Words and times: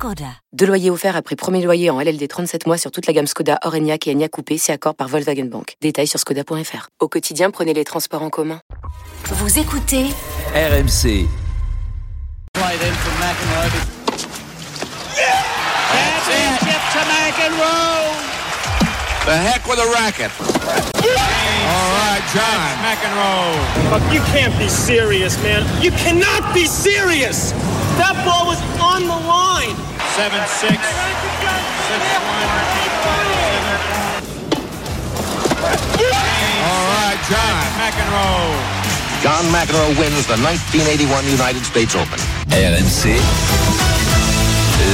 Skoda. 0.00 0.32
Deux 0.54 0.64
loyers 0.64 0.88
offerts 0.88 1.14
après 1.14 1.36
premier 1.36 1.60
loyer 1.62 1.90
en 1.90 2.00
LLD 2.00 2.26
37 2.26 2.66
mois 2.66 2.78
sur 2.78 2.90
toute 2.90 3.06
la 3.06 3.12
gamme 3.12 3.26
Skoda, 3.26 3.58
Orenia 3.64 3.96
et 4.06 4.10
Enya 4.10 4.30
Coupé, 4.30 4.56
c'est 4.56 4.72
accord 4.72 4.94
par 4.94 5.08
Volkswagen 5.08 5.44
Bank. 5.44 5.74
Détails 5.82 6.06
sur 6.06 6.18
skoda.fr. 6.18 6.88
Au 7.00 7.08
quotidien, 7.08 7.50
prenez 7.50 7.74
les 7.74 7.84
transports 7.84 8.22
en 8.22 8.30
commun. 8.30 8.62
Vous 9.26 9.58
écoutez 9.58 10.06
RMC. 10.54 11.28
The 19.26 19.36
heck 19.36 19.68
with 19.68 19.78
a 19.78 19.86
racket. 19.92 20.30
All 20.40 21.90
right, 22.00 22.22
John. 22.32 22.72
McEnroe. 22.80 24.14
You 24.14 24.22
can't 24.32 24.58
be 24.58 24.66
serious, 24.66 25.36
man. 25.42 25.62
You 25.82 25.90
cannot 25.90 26.54
be 26.54 26.64
serious. 26.64 27.52
That 27.98 28.14
ball 28.24 28.46
was 28.46 28.60
on 28.78 29.02
the 29.08 29.18
line. 29.26 29.74
7 30.14 30.36
6. 30.36 30.70
6 30.70 30.80
All 36.62 36.86
right, 36.94 37.18
John. 37.26 37.56
McEnroe. 37.80 38.54
John 39.22 39.44
McEnroe 39.52 39.98
wins 39.98 40.26
the 40.26 40.36
1981 40.38 41.24
United 41.26 41.64
States 41.64 41.94
Open. 41.94 42.18
RMC. 42.50 43.18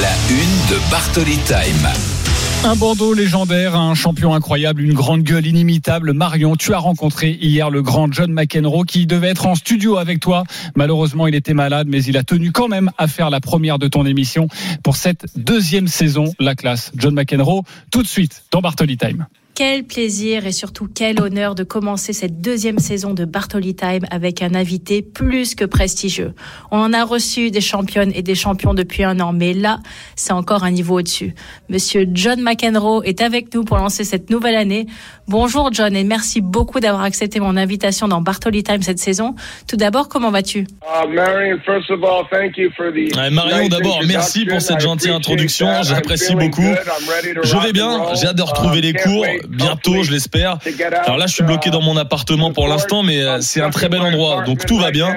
La 0.01 0.13
une 0.29 0.67
de 0.67 0.77
Bartoli 0.89 1.37
Time. 1.45 2.16
Un 2.63 2.75
bandeau 2.75 3.13
légendaire, 3.13 3.75
un 3.75 3.95
champion 3.95 4.33
incroyable, 4.33 4.81
une 4.81 4.93
grande 4.93 5.23
gueule 5.23 5.45
inimitable. 5.45 6.13
Marion, 6.13 6.55
tu 6.55 6.73
as 6.73 6.79
rencontré 6.79 7.37
hier 7.39 7.69
le 7.69 7.81
grand 7.81 8.11
John 8.11 8.31
McEnroe 8.31 8.83
qui 8.83 9.05
devait 9.07 9.29
être 9.29 9.45
en 9.45 9.55
studio 9.55 9.97
avec 9.97 10.19
toi. 10.19 10.43
Malheureusement, 10.75 11.27
il 11.27 11.35
était 11.35 11.53
malade, 11.53 11.87
mais 11.89 12.03
il 12.03 12.17
a 12.17 12.23
tenu 12.23 12.51
quand 12.51 12.67
même 12.67 12.91
à 12.97 13.07
faire 13.07 13.29
la 13.29 13.39
première 13.39 13.79
de 13.79 13.87
ton 13.87 14.05
émission 14.05 14.47
pour 14.83 14.97
cette 14.97 15.25
deuxième 15.37 15.87
saison, 15.87 16.25
la 16.39 16.55
classe. 16.55 16.91
John 16.95 17.13
McEnroe, 17.13 17.63
tout 17.91 18.03
de 18.03 18.07
suite 18.07 18.43
dans 18.51 18.59
Bartoli 18.59 18.97
Time. 18.97 19.27
Quel 19.57 19.85
plaisir 19.85 20.45
et 20.45 20.51
surtout 20.51 20.87
quel 20.87 21.19
honneur 21.19 21.55
de 21.55 21.63
commencer 21.63 22.13
cette 22.13 22.41
deuxième 22.41 22.77
saison 22.77 23.15
de 23.15 23.25
Bartoli 23.25 23.73
Time 23.73 24.05
avec 24.11 24.43
un 24.43 24.53
invité 24.53 25.01
plus 25.01 25.55
que 25.55 25.65
prestigieux. 25.65 26.35
On 26.69 26.77
en 26.77 26.93
a 26.93 27.03
reçu 27.03 27.49
des 27.49 27.59
championnes 27.59 28.11
et 28.13 28.21
des 28.21 28.35
champions 28.35 28.75
depuis 28.75 29.03
un 29.03 29.19
an, 29.19 29.33
mais 29.33 29.55
là, 29.55 29.79
c'est 30.15 30.31
encore 30.31 30.63
un 30.63 30.69
niveau 30.69 30.99
au-dessus. 30.99 31.33
Monsieur 31.69 32.05
John 32.13 32.39
McEnroe 32.39 33.01
est 33.03 33.19
avec 33.19 33.51
nous 33.55 33.63
pour 33.63 33.77
lancer 33.77 34.03
cette 34.03 34.29
nouvelle 34.29 34.55
année. 34.55 34.85
Bonjour 35.27 35.73
John 35.73 35.95
et 35.95 36.03
merci 36.03 36.39
beaucoup 36.39 36.79
d'avoir 36.79 37.01
accepté 37.01 37.39
mon 37.39 37.57
invitation 37.57 38.07
dans 38.07 38.21
Bartoli 38.21 38.61
Time 38.61 38.83
cette 38.83 38.99
saison. 38.99 39.33
Tout 39.67 39.75
d'abord, 39.75 40.07
comment 40.07 40.29
vas-tu? 40.29 40.67
Uh, 40.83 41.07
Marion, 41.11 41.57
first 41.65 41.89
of 41.89 42.03
all, 42.03 42.27
thank 42.29 42.57
you 42.57 42.69
for 42.77 42.91
the 42.91 43.11
Ouais, 43.17 43.31
Marion, 43.31 43.69
d'abord, 43.69 44.01
merci 44.07 44.45
pour 44.45 44.61
cette 44.61 44.81
gentille 44.81 45.09
introduction. 45.09 45.81
J'apprécie 45.81 46.35
beaucoup. 46.35 46.61
Je 46.61 47.57
vais 47.57 47.73
bien, 47.73 48.13
j'ai 48.13 48.27
hâte 48.27 48.37
de 48.37 48.43
retrouver 48.43 48.81
les 48.81 48.93
cours 48.93 49.25
bientôt, 49.47 50.03
je 50.03 50.11
l'espère. 50.11 50.57
Alors 51.05 51.17
là, 51.17 51.27
je 51.27 51.33
suis 51.33 51.43
bloqué 51.43 51.69
dans 51.69 51.81
mon 51.81 51.97
appartement 51.97 52.53
pour 52.53 52.67
l'instant, 52.67 53.03
mais 53.03 53.21
euh, 53.23 53.39
c'est 53.41 53.61
un 53.61 53.69
très 53.69 53.89
bel 53.89 54.01
endroit, 54.01 54.43
donc 54.43 54.65
tout 54.65 54.77
va 54.77 54.91
bien. 54.91 55.15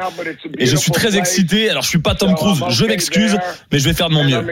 Et 0.58 0.66
je 0.66 0.76
suis 0.76 0.92
très 0.92 1.16
excité. 1.16 1.70
Alors, 1.70 1.82
je 1.82 1.88
suis 1.88 1.98
pas 1.98 2.14
Tom 2.14 2.34
Cruise, 2.34 2.62
je 2.68 2.84
m'excuse, 2.84 3.38
mais 3.72 3.78
je 3.78 3.84
vais 3.84 3.94
faire 3.94 4.08
de 4.08 4.14
mon 4.14 4.24
mieux. 4.24 4.44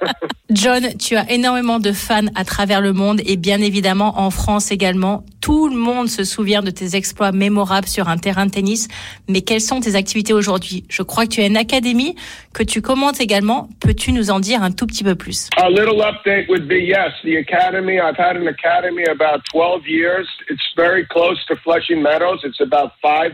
John, 0.50 0.96
tu 0.98 1.16
as 1.16 1.30
énormément 1.30 1.80
de 1.80 1.92
fans 1.92 2.26
à 2.34 2.44
travers 2.44 2.80
le 2.80 2.92
monde 2.92 3.20
et 3.24 3.36
bien 3.36 3.60
évidemment 3.60 4.20
en 4.20 4.30
France 4.30 4.70
également. 4.70 5.24
Tout 5.40 5.68
le 5.68 5.76
monde 5.76 6.08
se 6.08 6.24
souvient 6.24 6.62
de 6.62 6.70
tes 6.70 6.96
exploits 6.96 7.32
mémorables 7.32 7.88
sur 7.88 8.08
un 8.08 8.16
terrain 8.16 8.46
de 8.46 8.50
tennis. 8.50 8.88
Mais 9.28 9.42
quelles 9.42 9.60
sont 9.60 9.80
tes 9.80 9.94
activités 9.94 10.32
aujourd'hui? 10.32 10.84
Je 10.88 11.02
crois 11.02 11.24
que 11.24 11.30
tu 11.30 11.40
as 11.40 11.46
une 11.46 11.56
académie 11.56 12.14
que 12.52 12.62
tu 12.62 12.82
commentes 12.82 13.20
également. 13.20 13.68
Peux-tu 13.80 14.12
nous 14.12 14.30
en 14.30 14.40
dire 14.40 14.62
un 14.62 14.70
tout 14.70 14.85
petit 14.86 15.04
peu 15.04 15.14
plus 15.14 15.48
A 15.56 15.68
little 15.68 16.00
update 16.02 16.48
would 16.48 16.68
be 16.68 16.78
yes, 16.78 17.10
the 17.24 17.36
academy. 17.36 18.00
I've 18.00 18.16
had 18.16 18.36
an 18.36 18.48
academy 18.48 19.04
about 19.04 19.42
12 19.52 19.86
years. 19.86 20.28
It's 20.48 20.62
very 20.76 21.04
close 21.06 21.44
to 21.46 21.56
Flushing 21.56 22.02
Meadows. 22.02 22.40
It's 22.44 22.60
about 22.60 22.92
five. 23.02 23.32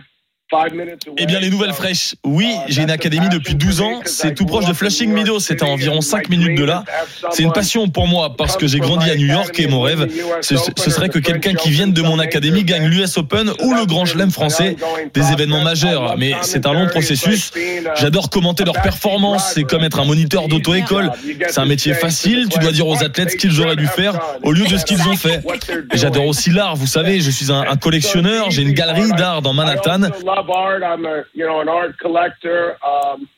Five 0.53 0.73
minutes 0.75 1.07
away. 1.07 1.17
Eh 1.19 1.27
bien, 1.27 1.41
les 1.41 1.51
nouvelles 1.51 1.73
fraîches. 1.73 2.15
Oui, 2.25 2.55
j'ai 2.69 2.83
une 2.83 2.91
académie 2.91 3.29
depuis 3.31 3.55
12 3.55 3.81
ans. 3.81 4.01
C'est 4.05 4.35
tout 4.35 4.45
proche 4.45 4.67
de 4.67 4.73
Flushing 4.73 5.11
Meadows. 5.11 5.41
C'est 5.41 5.63
à 5.63 5.67
environ 5.67 6.01
5 6.01 6.29
minutes 6.29 6.59
de 6.59 6.65
là. 6.65 6.85
C'est 7.31 7.43
une 7.43 7.53
passion 7.53 7.89
pour 7.89 8.07
moi 8.07 8.35
parce 8.37 8.57
que 8.57 8.67
j'ai 8.67 8.79
grandi 8.79 9.11
à 9.11 9.15
New 9.17 9.27
York 9.27 9.59
et 9.59 9.67
mon 9.67 9.81
rêve, 9.81 10.09
ce, 10.43 10.55
ce 10.57 10.91
serait 10.91 11.09
que 11.09 11.19
quelqu'un 11.19 11.55
qui 11.55 11.71
vienne 11.71 11.93
de 11.93 12.03
mon 12.03 12.19
académie 12.19 12.65
gagne 12.65 12.87
l'US 12.87 13.17
Open 13.17 13.51
ou 13.63 13.75
le 13.75 13.87
Grand 13.87 14.05
Chelem 14.05 14.31
français, 14.31 14.77
des 15.15 15.33
événements 15.33 15.63
majeurs. 15.63 16.17
Mais 16.19 16.33
c'est 16.43 16.67
un 16.67 16.73
long 16.73 16.87
processus. 16.89 17.51
J'adore 17.99 18.29
commenter 18.31 18.65
leurs 18.65 18.81
performances. 18.83 19.53
C'est 19.55 19.65
comme 19.65 19.83
être 19.83 20.01
un 20.01 20.05
moniteur 20.05 20.49
d'auto-école. 20.49 21.11
C'est 21.49 21.61
un 21.61 21.65
métier 21.67 21.95
facile. 21.95 22.49
Tu 22.51 22.59
dois 22.59 22.73
dire 22.73 22.87
aux 22.87 23.03
athlètes 23.03 23.31
ce 23.31 23.37
qu'ils 23.37 23.61
auraient 23.61 23.77
dû 23.77 23.87
faire 23.87 24.21
au 24.43 24.53
lieu 24.53 24.67
de 24.67 24.77
ce 24.77 24.85
qu'ils 24.85 25.03
ont 25.09 25.17
fait. 25.17 25.43
Et 25.93 25.99
J'adore 25.99 26.27
aussi 26.27 26.51
l'art. 26.51 26.77
Vous 26.77 26.87
savez, 26.87 27.21
je 27.21 27.31
suis 27.31 27.51
un, 27.51 27.63
un 27.63 27.77
collectionneur. 27.77 28.51
J'ai 28.51 28.63
une 28.63 28.73
galerie 28.73 29.11
d'art 29.13 29.43
dans 29.43 29.53
Manhattan. 29.53 30.11
Love 30.43 30.51
art. 30.51 30.83
I'm 30.83 31.07
a 31.07 31.25
you 31.35 31.47
know 31.47 31.61
an 31.61 31.69
art 31.69 31.97
collector. 32.01 32.77
Um, 32.85 33.29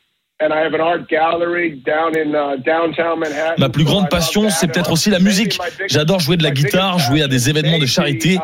and 0.41 0.51
I 0.51 0.65
have 0.65 0.73
an 0.73 0.81
art 0.81 1.07
gallery 1.07 1.81
down 1.85 2.17
in 2.17 2.35
uh, 2.35 2.57
downtown 2.57 3.19
Manhattan. 3.19 3.55
Ma 3.57 3.69
plus 3.69 3.85
grande 3.85 4.09
passion, 4.09 4.49
c'est 4.49 4.67
peut-être 4.67 4.91
aussi 4.91 5.09
la 5.09 5.19
musique. 5.19 5.57
J'adore 5.87 6.19
jouer 6.19 6.35
de 6.35 6.43
la 6.43 6.51
guitare, 6.51 6.99
jouer 6.99 7.21
à 7.21 7.27
des 7.27 7.49
événements 7.49 7.79
de 7.79 7.85
charité. 7.85 8.37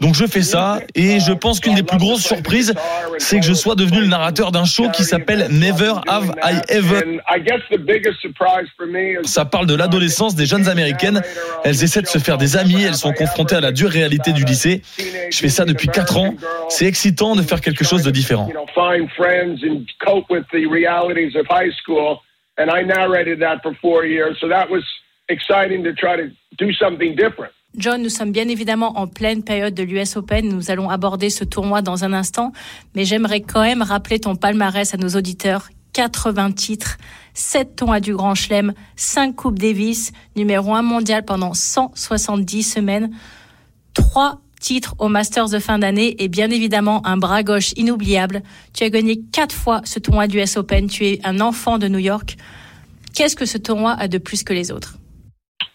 Donc 0.00 0.14
je 0.14 0.26
fais 0.26 0.42
ça 0.42 0.78
et 0.94 1.18
je 1.18 1.32
pense 1.32 1.60
qu'une 1.60 1.74
des 1.74 1.82
plus 1.82 1.98
grosses 1.98 2.22
surprises, 2.22 2.74
c'est 3.18 3.40
que 3.40 3.46
je 3.46 3.52
sois 3.52 3.74
devenu 3.74 4.00
le 4.00 4.06
narrateur 4.06 4.52
d'un 4.52 4.64
show 4.64 4.88
qui 4.90 5.02
s'appelle 5.02 5.48
Never 5.50 5.94
Have 6.06 6.34
I 6.44 6.60
Ever. 6.68 6.98
And 6.98 7.18
I 7.28 7.40
guess 7.40 7.60
the 7.70 7.78
biggest 7.78 8.20
surprise 8.20 8.68
for 8.76 8.86
me 8.86 9.20
is 9.20 9.28
Ça 9.28 9.44
parle 9.44 9.66
de 9.66 9.74
l'adolescence 9.74 10.36
des 10.36 10.46
jeunes 10.46 10.68
américaines. 10.68 11.20
Elles 11.64 11.82
essaient 11.82 12.02
de 12.02 12.06
se 12.06 12.18
faire 12.18 12.38
des 12.38 12.56
amis, 12.56 12.82
elles 12.82 12.94
sont 12.94 13.12
confrontées 13.12 13.56
à 13.56 13.60
la 13.60 13.72
dure 13.72 13.90
réalité 13.90 14.32
du 14.32 14.44
lycée. 14.44 14.82
Je 15.30 15.38
fais 15.38 15.48
ça 15.48 15.64
depuis 15.64 15.88
4 15.88 16.16
ans. 16.16 16.34
C'est 16.68 16.86
excitant 16.86 17.34
de 17.34 17.42
faire 17.42 17.60
quelque 17.60 17.84
chose 17.84 18.02
de 18.02 18.10
différent. 18.10 18.48
Realities 21.24 21.36
of 21.36 21.46
high 21.48 21.70
school. 21.82 22.20
And 22.56 22.70
I 22.70 22.82
narrated 22.82 23.40
that 23.40 23.62
for 23.62 23.74
four 23.80 24.04
years, 24.04 24.38
so 24.40 24.48
that 24.48 24.70
was 24.70 24.84
exciting 25.28 25.82
to 25.84 25.92
try 25.92 26.16
to 26.16 26.30
do 26.56 26.72
something 26.72 27.16
different. 27.16 27.52
John, 27.76 28.02
nous 28.02 28.10
sommes 28.10 28.30
bien 28.30 28.48
évidemment 28.48 28.96
en 28.96 29.08
pleine 29.08 29.42
période 29.42 29.74
de 29.74 29.82
l'US 29.82 30.16
Open. 30.16 30.48
Nous 30.48 30.70
allons 30.70 30.90
aborder 30.90 31.28
ce 31.28 31.42
tournoi 31.42 31.82
dans 31.82 32.04
un 32.04 32.12
instant. 32.12 32.52
Mais 32.94 33.04
j'aimerais 33.04 33.40
quand 33.40 33.62
même 33.62 33.82
rappeler 33.82 34.20
ton 34.20 34.36
palmarès 34.36 34.94
à 34.94 34.96
nos 34.96 35.08
auditeurs. 35.08 35.68
80 35.92 36.52
titres, 36.52 36.98
7 37.34 37.76
tournois 37.76 38.00
du 38.00 38.14
Grand 38.14 38.34
Chelem, 38.34 38.74
5 38.96 39.34
Coupes 39.34 39.58
Davis, 39.58 40.12
numéro 40.36 40.74
1 40.74 40.82
mondial 40.82 41.24
pendant 41.24 41.54
170 41.54 42.62
semaines, 42.62 43.10
3 43.94 44.40
titres 44.64 44.94
au 44.98 45.08
Masters 45.08 45.50
de 45.50 45.58
fin 45.58 45.78
d'année 45.78 46.16
et 46.18 46.28
bien 46.28 46.50
évidemment 46.50 47.06
un 47.06 47.18
bras 47.18 47.42
gauche 47.42 47.72
inoubliable. 47.76 48.40
Tu 48.72 48.82
as 48.82 48.88
gagné 48.88 49.20
4 49.30 49.54
fois 49.54 49.82
ce 49.84 49.98
tournoi 49.98 50.26
du 50.26 50.38
US 50.38 50.56
Open. 50.56 50.88
Tu 50.88 51.04
es 51.04 51.20
un 51.22 51.40
enfant 51.40 51.76
de 51.76 51.86
New 51.86 51.98
York. 51.98 52.36
Qu'est-ce 53.14 53.36
que 53.36 53.44
ce 53.44 53.58
tournoi 53.58 53.92
a 53.92 54.08
de 54.08 54.16
plus 54.16 54.42
que 54.42 54.54
les 54.54 54.72
autres? 54.72 54.96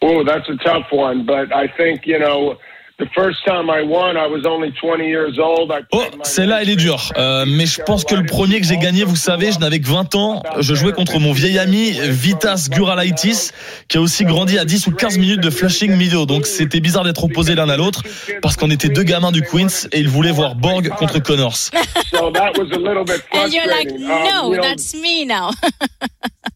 Oh, 0.01 0.23
that's 0.25 0.50
a 0.50 0.57
tough 0.63 0.88
one, 0.91 1.23
but 1.23 1.51
I 1.53 1.67
think, 1.77 2.07
you 2.07 2.17
know, 2.17 2.55
the 3.00 3.08
first 3.16 3.44
time 3.46 3.69
I 3.69 3.81
won, 3.81 4.18
I 4.18 4.28
was 4.28 4.46
only 4.46 4.72
20 4.72 5.06
years 5.06 5.40
old. 5.40 5.72
I 5.72 5.84
Oh, 5.94 6.04
celle-là, 6.24 6.62
elle 6.62 6.69
est 6.69 6.75
dure. 6.75 7.12
Euh, 7.18 7.46
mais 7.48 7.66
je 7.66 7.81
pense 7.81 8.04
que 8.04 8.13
le 8.13 8.25
premier 8.25 8.60
que 8.60 8.68
j'ai 8.68 8.78
gagné, 8.78 9.04
vous 9.04 9.16
savez, 9.16 9.51
je 9.51 9.60
n'avais 9.60 9.80
que 9.80 9.88
20 9.88 10.16
ans. 10.16 10.44
Je 10.60 10.75
jouais 10.75 10.92
contre 10.92 11.19
mon 11.19 11.31
vieil 11.31 11.57
ami 11.57 11.94
Vitas 12.00 12.68
Guralaitis, 12.69 13.51
qui 13.88 13.98
a 13.98 14.01
aussi 14.01 14.25
grandi 14.25 14.60
à 14.60 14.66
10 14.66 14.88
ou 14.88 14.92
15 14.92 15.18
minutes 15.18 15.42
de 15.42 15.50
Flushing 15.50 15.96
Meadows. 15.96 16.25
Donc 16.25 16.46
c'était 16.46 16.81
bizarre 16.81 17.06
d'être 17.06 17.24
opposés 17.24 17.56
l'un 17.56 17.69
à 17.69 17.78
l'autre, 17.78 18.04
parce 18.42 18.57
qu'on 18.57 18.69
était 18.69 18.90
deux 18.90 19.04
gamins 19.04 19.31
du 19.31 19.42
Queens 19.42 19.88
et 19.92 20.00
ils 20.00 20.10
voulaient 20.10 20.31
voir 20.31 20.56
Borg 20.56 20.90
contre 20.90 21.19
Connors. 21.19 21.72
So 22.12 22.31
that 22.31 22.57
was 22.57 22.72
a 22.72 22.78
little 22.78 23.06
bit 23.06 23.24
And 23.31 23.50
you're 23.50 23.68
like. 23.68 23.92
Um, 23.92 24.00
no, 24.00 24.52
know, 24.52 24.62
that's 24.62 24.94
me 24.95 25.25
now. 25.25 25.52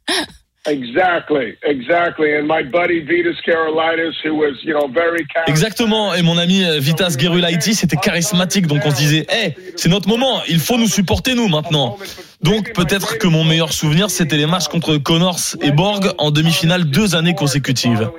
Exactly, 0.65 1.57
exactly. 1.61 2.37
And 2.37 2.47
my 2.47 2.63
buddy 2.63 3.01
Vitas 3.05 3.35
Karolitis, 3.45 4.13
who 4.23 4.35
was, 4.35 4.53
you 4.63 4.73
know, 4.73 4.87
very 4.87 5.25
charismatic. 5.25 5.49
Exactement. 5.49 6.13
Et 6.13 6.21
mon 6.21 6.37
ami 6.37 6.63
euh, 6.63 6.79
Vitas 6.79 7.17
Gerulaitis 7.19 7.79
était 7.83 7.97
charismatique, 7.97 8.67
donc 8.67 8.81
on 8.85 8.91
se 8.91 8.95
disait, 8.95 9.25
hé, 9.29 9.55
c'est 9.75 9.89
notre 9.89 10.07
moment. 10.07 10.41
Il 10.47 10.59
faut 10.59 10.77
nous 10.77 10.87
supporter 10.87 11.35
nous 11.35 11.49
maintenant. 11.49 11.97
Donc 12.41 12.71
peut-être 12.73 13.17
que 13.17 13.27
mon 13.27 13.43
meilleur 13.43 13.73
souvenir, 13.73 14.09
c'était 14.09 14.37
les 14.37 14.45
matchs 14.45 14.69
contre 14.69 14.95
Connors 14.97 15.57
et 15.61 15.71
Borg 15.71 16.13
en 16.17 16.31
demi-finale 16.31 16.85
deux 16.85 17.15
années 17.15 17.35
consécutives. 17.35 18.09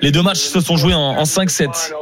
Les 0.00 0.12
deux 0.12 0.22
matchs 0.22 0.38
se 0.38 0.60
sont 0.60 0.76
joués 0.76 0.94
en, 0.94 1.00
en 1.00 1.24
5-7. 1.24 1.92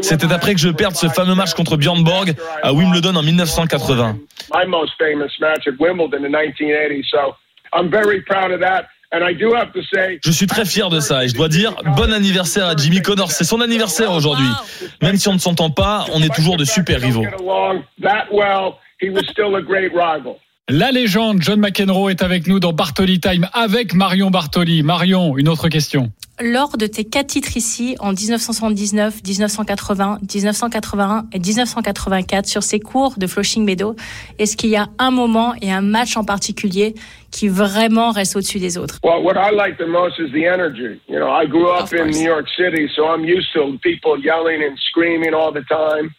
C'était 0.00 0.32
après 0.32 0.54
que 0.54 0.60
je 0.60 0.68
perde 0.68 0.94
ce 0.94 1.08
fameux 1.08 1.34
match 1.34 1.54
contre 1.54 1.76
Björn 1.76 2.04
Borg 2.04 2.34
à 2.62 2.72
Wimbledon 2.72 3.16
en 3.16 3.22
1980. 3.24 4.16
My 7.74 7.82
most 7.82 7.90
famous 7.90 7.90
match 7.90 7.90
at 7.90 7.90
Wimbledon 7.90 7.90
in 7.90 7.90
1980. 7.90 7.90
So 7.90 7.90
I'm 7.90 7.90
very 7.90 8.20
proud 8.22 8.50
of 8.52 8.60
that. 8.60 8.86
And 9.12 9.24
I 9.28 9.34
do 9.34 9.54
have 9.54 9.72
to 9.72 9.82
say, 9.92 10.20
Je 10.24 10.30
suis 10.30 10.46
très 10.46 10.64
fier 10.64 10.88
de 10.88 11.00
ça 11.00 11.24
et 11.24 11.28
je 11.28 11.34
dois 11.34 11.48
dire 11.48 11.74
bon 11.96 12.12
anniversaire 12.12 12.66
à 12.66 12.76
Jimmy 12.76 13.02
Connors. 13.02 13.32
C'est 13.32 13.44
son 13.44 13.60
anniversaire 13.60 14.12
aujourd'hui. 14.12 14.46
Même 15.02 15.16
si 15.16 15.26
on 15.28 15.34
ne 15.34 15.38
s'entend 15.38 15.70
pas, 15.70 16.06
on 16.12 16.22
est 16.22 16.32
toujours 16.32 16.56
de 16.56 16.64
super 16.64 17.00
rivaux. 17.00 17.22
get 17.22 17.34
along 17.40 17.82
that 18.02 18.26
well. 18.32 18.74
He 19.02 19.08
was 19.10 19.22
still 19.30 19.56
a 19.56 19.62
great 19.62 19.92
rival. 19.92 20.36
La 20.68 20.92
légende 20.92 21.42
John 21.42 21.58
McEnroe 21.58 22.10
est 22.10 22.22
avec 22.22 22.46
nous 22.46 22.60
dans 22.60 22.72
Bartoli 22.72 23.18
Time 23.18 23.48
avec 23.52 23.94
Marion 23.94 24.30
Bartoli. 24.30 24.84
Marion, 24.84 25.36
une 25.36 25.48
autre 25.48 25.68
question. 25.68 26.12
Lors 26.42 26.78
de 26.78 26.86
tes 26.86 27.04
quatre 27.04 27.26
titres 27.26 27.54
ici, 27.58 27.96
en 28.00 28.12
1979, 28.12 29.22
1980, 29.26 30.20
1981 30.22 31.26
et 31.34 31.38
1984, 31.38 32.46
sur 32.46 32.62
ces 32.62 32.80
cours 32.80 33.18
de 33.18 33.26
Flushing 33.26 33.62
Meadow, 33.62 33.94
est-ce 34.38 34.56
qu'il 34.56 34.70
y 34.70 34.76
a 34.76 34.86
un 34.98 35.10
moment 35.10 35.52
et 35.60 35.70
un 35.70 35.82
match 35.82 36.16
en 36.16 36.24
particulier 36.24 36.94
qui 37.30 37.48
vraiment 37.48 38.10
reste 38.10 38.36
au-dessus 38.36 38.58
des 38.58 38.78
autres? 38.78 39.00
Well, 39.04 39.22
what 39.22 39.34
I 39.34 39.54
like 39.54 39.76
the 39.76 39.86
most 39.86 40.18
is 40.18 40.32
the 40.32 40.46
energy. 40.46 40.98
You 41.08 41.18
know, 41.18 41.30
I 41.30 41.46
grew 41.46 41.68
up 41.68 41.92
in 41.92 42.06
New 42.06 42.24
York 42.24 42.48
City, 42.56 42.88
so 42.96 43.04
I'm 43.04 43.22
used 43.22 43.52
to 43.52 43.78
people 43.82 44.18
yelling 44.18 44.62
and 44.62 44.76
screaming 44.78 45.34
all 45.34 45.52
the 45.52 45.64
time. 45.68 46.10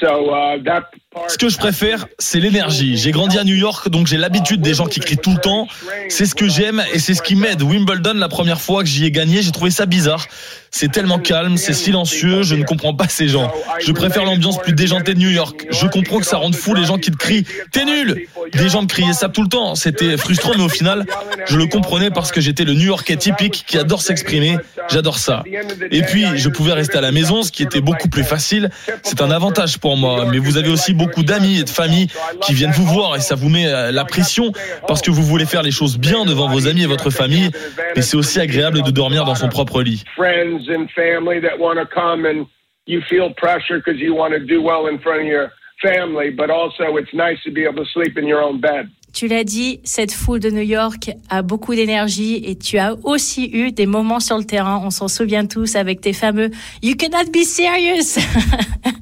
So 0.00 0.30
uh, 0.30 0.58
that. 0.64 0.86
Ce 1.28 1.36
que 1.38 1.48
je 1.48 1.58
préfère, 1.58 2.06
c'est 2.18 2.40
l'énergie. 2.40 2.96
J'ai 2.96 3.10
grandi 3.10 3.38
à 3.38 3.44
New 3.44 3.54
York, 3.54 3.88
donc 3.90 4.06
j'ai 4.06 4.16
l'habitude 4.16 4.60
des 4.60 4.74
gens 4.74 4.86
qui 4.86 5.00
crient 5.00 5.18
tout 5.18 5.32
le 5.32 5.40
temps. 5.40 5.68
C'est 6.08 6.26
ce 6.26 6.34
que 6.34 6.48
j'aime 6.48 6.82
et 6.92 6.98
c'est 6.98 7.14
ce 7.14 7.22
qui 7.22 7.34
m'aide. 7.34 7.62
Wimbledon, 7.62 8.14
la 8.14 8.28
première 8.28 8.60
fois 8.60 8.82
que 8.82 8.88
j'y 8.88 9.04
ai 9.04 9.10
gagné, 9.10 9.42
j'ai 9.42 9.52
trouvé 9.52 9.70
ça 9.70 9.86
bizarre. 9.86 10.26
C'est 10.70 10.90
tellement 10.90 11.18
calme, 11.18 11.58
c'est 11.58 11.74
silencieux, 11.74 12.42
je 12.42 12.54
ne 12.54 12.64
comprends 12.64 12.94
pas 12.94 13.06
ces 13.06 13.28
gens. 13.28 13.52
Je 13.84 13.92
préfère 13.92 14.24
l'ambiance 14.24 14.58
plus 14.58 14.72
déjantée 14.72 15.12
de 15.12 15.18
New 15.18 15.28
York. 15.28 15.66
Je 15.70 15.86
comprends 15.86 16.18
que 16.18 16.24
ça 16.24 16.38
rende 16.38 16.54
fou 16.54 16.74
les 16.74 16.84
gens 16.84 16.96
qui 16.96 17.10
te 17.10 17.16
crient 17.16 17.44
«T'es 17.72 17.84
nul!» 17.84 18.26
Des 18.54 18.68
gens 18.68 18.82
me 18.82 18.86
criaient 18.86 19.12
ça 19.12 19.28
tout 19.28 19.42
le 19.42 19.48
temps. 19.48 19.74
C'était 19.74 20.16
frustrant, 20.16 20.52
mais 20.56 20.64
au 20.64 20.68
final, 20.70 21.04
je 21.46 21.56
le 21.56 21.66
comprenais 21.66 22.10
parce 22.10 22.32
que 22.32 22.40
j'étais 22.40 22.64
le 22.64 22.72
New 22.72 22.86
Yorkais 22.86 23.16
typique 23.16 23.64
qui 23.66 23.78
adore 23.78 24.00
s'exprimer. 24.02 24.56
J'adore 24.90 25.18
ça. 25.18 25.42
Et 25.90 26.02
puis, 26.02 26.24
je 26.36 26.48
pouvais 26.48 26.72
rester 26.72 26.98
à 26.98 27.00
la 27.02 27.12
maison, 27.12 27.42
ce 27.42 27.52
qui 27.52 27.62
était 27.62 27.80
beaucoup 27.80 28.08
plus 28.08 28.24
facile. 28.24 28.70
C'est 29.02 29.20
un 29.20 29.30
avantage 29.30 29.78
pour 29.78 29.96
moi. 29.96 30.26
Mais 30.30 30.38
vous 30.38 30.56
avez 30.56 30.70
aussi 30.70 30.94
beaucoup 31.04 31.22
d'amis 31.22 31.60
et 31.60 31.64
de 31.64 31.70
familles 31.70 32.08
qui 32.42 32.54
viennent 32.54 32.72
vous 32.72 32.86
voir 32.86 33.16
et 33.16 33.20
ça 33.20 33.34
vous 33.34 33.48
met 33.48 33.66
euh, 33.66 33.90
la 33.90 34.04
pression 34.04 34.52
parce 34.86 35.02
que 35.02 35.10
vous 35.10 35.22
voulez 35.22 35.46
faire 35.46 35.62
les 35.62 35.70
choses 35.70 35.98
bien 35.98 36.24
devant 36.24 36.48
vos 36.48 36.66
amis 36.68 36.84
et 36.84 36.86
votre 36.86 37.10
famille. 37.10 37.50
Mais 37.96 38.02
c'est 38.02 38.16
aussi 38.16 38.40
agréable 38.40 38.82
de 38.82 38.90
dormir 38.90 39.24
dans 39.24 39.34
son 39.34 39.48
propre 39.48 39.82
lit. 39.82 40.04
friends 40.16 40.68
and 40.68 40.88
family 40.94 41.40
that 41.40 41.58
want 41.58 41.76
to 41.76 41.86
come 41.86 42.24
and 42.26 42.46
you 42.86 43.00
feel 43.08 43.32
pressure 43.34 43.78
because 43.78 44.00
you 44.00 44.14
want 44.14 44.32
to 44.32 44.40
do 44.40 44.60
well 44.62 44.86
in 44.86 44.98
front 44.98 45.20
of 45.20 45.26
your 45.26 45.50
family, 45.82 46.30
but 46.30 46.50
also 46.50 46.96
it's 46.96 47.12
nice 47.12 47.38
to 47.44 47.50
be 47.50 47.64
able 47.64 47.84
to 47.84 47.90
sleep 47.92 48.16
in 48.16 48.26
your 48.26 48.42
own 48.42 48.60
bed. 48.60 48.88
Tu 49.12 49.28
l'as 49.28 49.44
dit, 49.44 49.78
cette 49.84 50.12
foule 50.12 50.40
de 50.40 50.48
New 50.48 50.62
York 50.62 51.10
a 51.28 51.42
beaucoup 51.42 51.74
d'énergie 51.74 52.42
et 52.46 52.56
tu 52.56 52.78
as 52.78 52.94
aussi 53.04 53.50
eu 53.52 53.70
des 53.70 53.84
moments 53.84 54.20
sur 54.20 54.38
le 54.38 54.44
terrain, 54.44 54.80
on 54.82 54.88
s'en 54.88 55.06
souvient 55.06 55.44
tous, 55.44 55.76
avec 55.76 56.00
tes 56.00 56.14
fameux 56.14 56.50
You 56.82 56.94
cannot 56.96 57.30
be 57.30 57.44
serious 57.44 58.16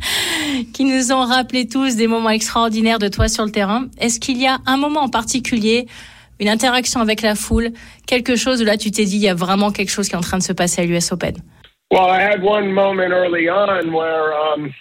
qui 0.72 0.84
nous 0.84 1.12
ont 1.12 1.24
rappelé 1.24 1.68
tous 1.68 1.96
des 1.96 2.06
moments 2.06 2.30
extraordinaires 2.30 2.98
de 2.98 3.08
toi 3.08 3.28
sur 3.28 3.44
le 3.44 3.50
terrain. 3.50 3.86
Est-ce 3.98 4.20
qu'il 4.20 4.38
y 4.38 4.46
a 4.46 4.58
un 4.66 4.76
moment 4.76 5.00
en 5.00 5.08
particulier, 5.08 5.86
une 6.38 6.48
interaction 6.48 7.00
avec 7.00 7.22
la 7.22 7.34
foule, 7.34 7.70
quelque 8.06 8.36
chose 8.36 8.62
où 8.62 8.64
là 8.64 8.76
tu 8.76 8.90
t'es 8.90 9.04
dit 9.04 9.16
il 9.16 9.22
y 9.22 9.28
a 9.28 9.34
vraiment 9.34 9.70
quelque 9.70 9.90
chose 9.90 10.08
qui 10.08 10.14
est 10.14 10.18
en 10.18 10.22
train 10.22 10.38
de 10.38 10.42
se 10.42 10.52
passer 10.52 10.82
à 10.82 10.84
l'US 10.84 11.12
Open? 11.12 11.34
Well, 11.90 12.08
I 12.08 12.20
had 12.20 12.42
one 12.42 12.72
moment 12.72 13.12
early 13.12 13.48
on 13.48 13.92
where 13.92 14.32
um, 14.32 14.72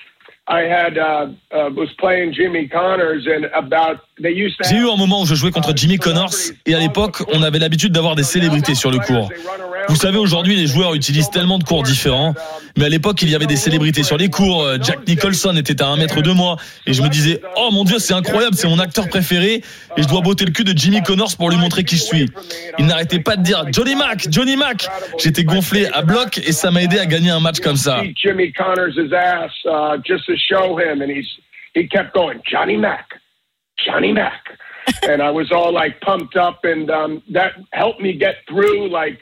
I 0.47 0.61
had 0.61 0.97
uh, 0.97 1.27
uh, 1.51 1.69
was 1.75 1.89
playing 1.97 2.33
Jimmy 2.33 2.67
Connors 2.67 3.25
and 3.27 3.45
about. 3.56 4.01
J'ai 4.21 4.75
eu 4.75 4.89
un 4.89 4.95
moment 4.95 5.21
où 5.21 5.25
je 5.25 5.36
jouais 5.36 5.51
contre 5.51 5.74
Jimmy 5.75 5.98
Connors 5.98 6.33
et 6.66 6.75
à 6.75 6.80
l'époque, 6.80 7.24
on 7.33 7.42
avait 7.44 7.60
l'habitude 7.60 7.92
d'avoir 7.92 8.16
des 8.16 8.24
célébrités 8.24 8.75
sur 8.75 8.92
le 8.92 9.00
cours. 9.00 9.30
Vous 9.88 9.95
savez, 9.95 10.18
aujourd'hui, 10.18 10.56
les 10.56 10.68
joueurs 10.68 10.94
utilisent 10.94 11.31
tellement 11.31 11.57
de 11.57 11.63
cours 11.63 11.81
différents, 11.83 12.36
mais 12.77 12.86
à 12.86 12.89
l'époque, 12.89 13.21
il 13.24 13.30
y 13.30 13.36
avait 13.36 13.48
des 13.48 13.56
célébrités 13.56 14.04
sur 14.04 14.18
les 14.18 14.30
cours. 14.30 14.63
Euh, 14.63 14.77
Jack 14.80 15.07
Nicholson 15.07 15.56
était 15.56 15.81
à 15.81 15.88
un 15.88 15.98
mètre 15.98 16.21
de 16.21 16.31
moi 16.31 16.57
et 16.86 16.94
je 16.94 17.01
me 17.01 17.10
disais, 17.10 17.42
oh 17.57 17.69
mon 17.71 17.83
dieu, 17.86 17.98
c'est 17.98 18.13
incroyable, 18.13 18.56
c'est 18.56 18.68
mon 18.68 18.77
acteur 18.77 19.10
préféré 19.10 19.63
et 19.98 20.01
je 20.01 20.07
dois 20.07 20.21
botter 20.21 20.45
le 20.45 20.51
cul 20.51 20.63
de 20.63 20.77
Jimmy 20.77 21.01
Connors 21.01 21.36
pour 21.38 21.50
lui 21.50 21.57
montrer 21.57 21.83
qui 21.83 21.95
je 21.95 22.04
suis. 22.04 22.25
Il 22.77 22.86
n'arrêtait 22.86 23.19
pas 23.19 23.36
de 23.36 23.42
dire 23.42 23.63
Johnny 23.71 23.95
Mac, 23.95 24.27
Johnny 24.30 24.57
Mac. 24.57 24.88
J'étais 25.18 25.44
gonflé 25.44 25.88
à 25.88 26.04
bloc 26.04 26.38
et 26.38 26.51
ça 26.51 26.69
m'a 26.71 26.83
aidé 26.83 27.00
à 27.00 27.06
gagner 27.06 27.31
un 27.31 27.39
match 27.39 27.60
comme 27.60 27.77
ça. 27.77 28.01
Jimmy 28.16 28.54
Connors' 28.54 29.13
ass 29.13 29.51
uh, 29.66 29.98
just 30.06 30.25
to 30.27 30.33
show 30.38 30.77
him, 30.77 31.01
and 31.01 31.10
he 31.74 31.88
kept 31.88 32.13
going 32.13 32.39
Johnny 32.50 32.77
Mac, 32.77 33.06
Johnny 33.85 34.11
Mac, 34.11 34.57
and 35.03 35.21
I 35.21 35.31
was 35.31 35.51
all 35.51 35.71
like 35.73 35.99
pumped 36.01 36.35
up, 36.35 36.63
and 36.63 36.89
um, 36.89 37.23
that 37.31 37.53
helped 37.73 38.01
me 38.01 38.13
get 38.13 38.35
through 38.47 38.89
like 38.89 39.19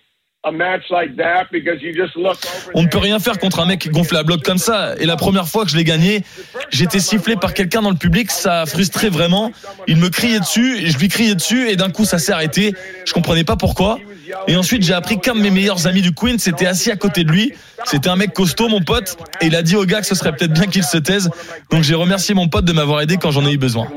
a 0.48 0.52
match 0.52 0.84
like 0.90 1.16
that 1.18 1.48
because 1.52 1.82
you 1.82 1.94
just 1.94 2.16
look 2.16 2.38
over. 2.46 2.72
On 2.74 2.84
ne 2.84 2.88
peut 2.88 2.98
rien 2.98 3.20
faire 3.20 3.38
contre 3.38 3.60
un 3.60 3.66
mec 3.66 3.90
gonflé 3.92 4.18
à 4.18 4.24
bloc 4.24 4.44
comme 4.44 4.58
ça. 4.58 4.96
Et 5.00 5.06
la 5.06 5.16
première 5.16 5.48
fois 5.48 5.66
que 5.66 5.72
je 5.72 5.78
l'ai 5.78 5.84
gagné, 5.84 6.24
j'étais 6.70 7.00
sifflé 7.00 7.36
par 7.36 7.54
quelqu'un 7.54 7.82
dans 7.82 7.90
le 7.90 7.98
public, 7.98 8.32
ça 8.32 8.62
a 8.62 8.66
frustré 8.66 9.10
vraiment. 9.10 9.52
Il 9.88 9.98
me 9.98 10.10
criait 10.10 10.40
dessus, 10.40 10.80
et 10.80 10.88
je 10.88 10.98
lui 10.98 11.08
criais 11.08 11.36
dessus, 11.36 11.70
et 11.70 11.76
d'un 11.76 11.90
coup 11.90 12.06
ça 12.06 12.18
s'est 12.18 12.32
arrêté. 12.32 12.74
Je 13.06 13.14
comprenais 13.14 13.44
pas 13.44 13.56
pourquoi. 13.56 14.00
Et 14.48 14.56
ensuite 14.56 14.84
j'ai 14.84 14.94
appris 14.94 15.20
qu'un 15.20 15.36
de 15.36 15.40
mes 15.40 15.52
meilleurs 15.52 15.88
amis 15.88 16.02
du 16.02 16.14
Queen 16.14 16.38
s'était 16.38 16.66
assis 16.66 16.92
à 16.92 16.96
côté 16.96 17.24
de 17.24 17.32
lui. 17.32 17.54
C'était 17.86 18.10
un 18.10 18.16
mec 18.16 18.34
costaud, 18.34 18.68
mon 18.68 18.82
pote, 18.82 19.18
et 19.42 19.48
il 19.48 19.56
a 19.56 19.62
dit 19.62 19.76
au 19.76 19.86
gars 19.86 20.02
que 20.02 20.08
ce 20.08 20.16
serait 20.16 20.32
peut-être 20.34 20.54
bien 20.54 20.68
qu'il 20.68 20.84
se 20.84 20.98
taise. 20.98 21.30
Donc 21.72 21.84
j'ai 21.84 21.96
remercié 21.96 22.36
mon 22.36 22.48
pote 22.48 22.66
de 22.66 22.74
m'avoir 22.74 23.02
aidé 23.02 23.18
quand 23.18 23.32
j'en 23.32 23.46
ai 23.46 23.54
eu 23.54 23.58
besoin. 23.58 23.88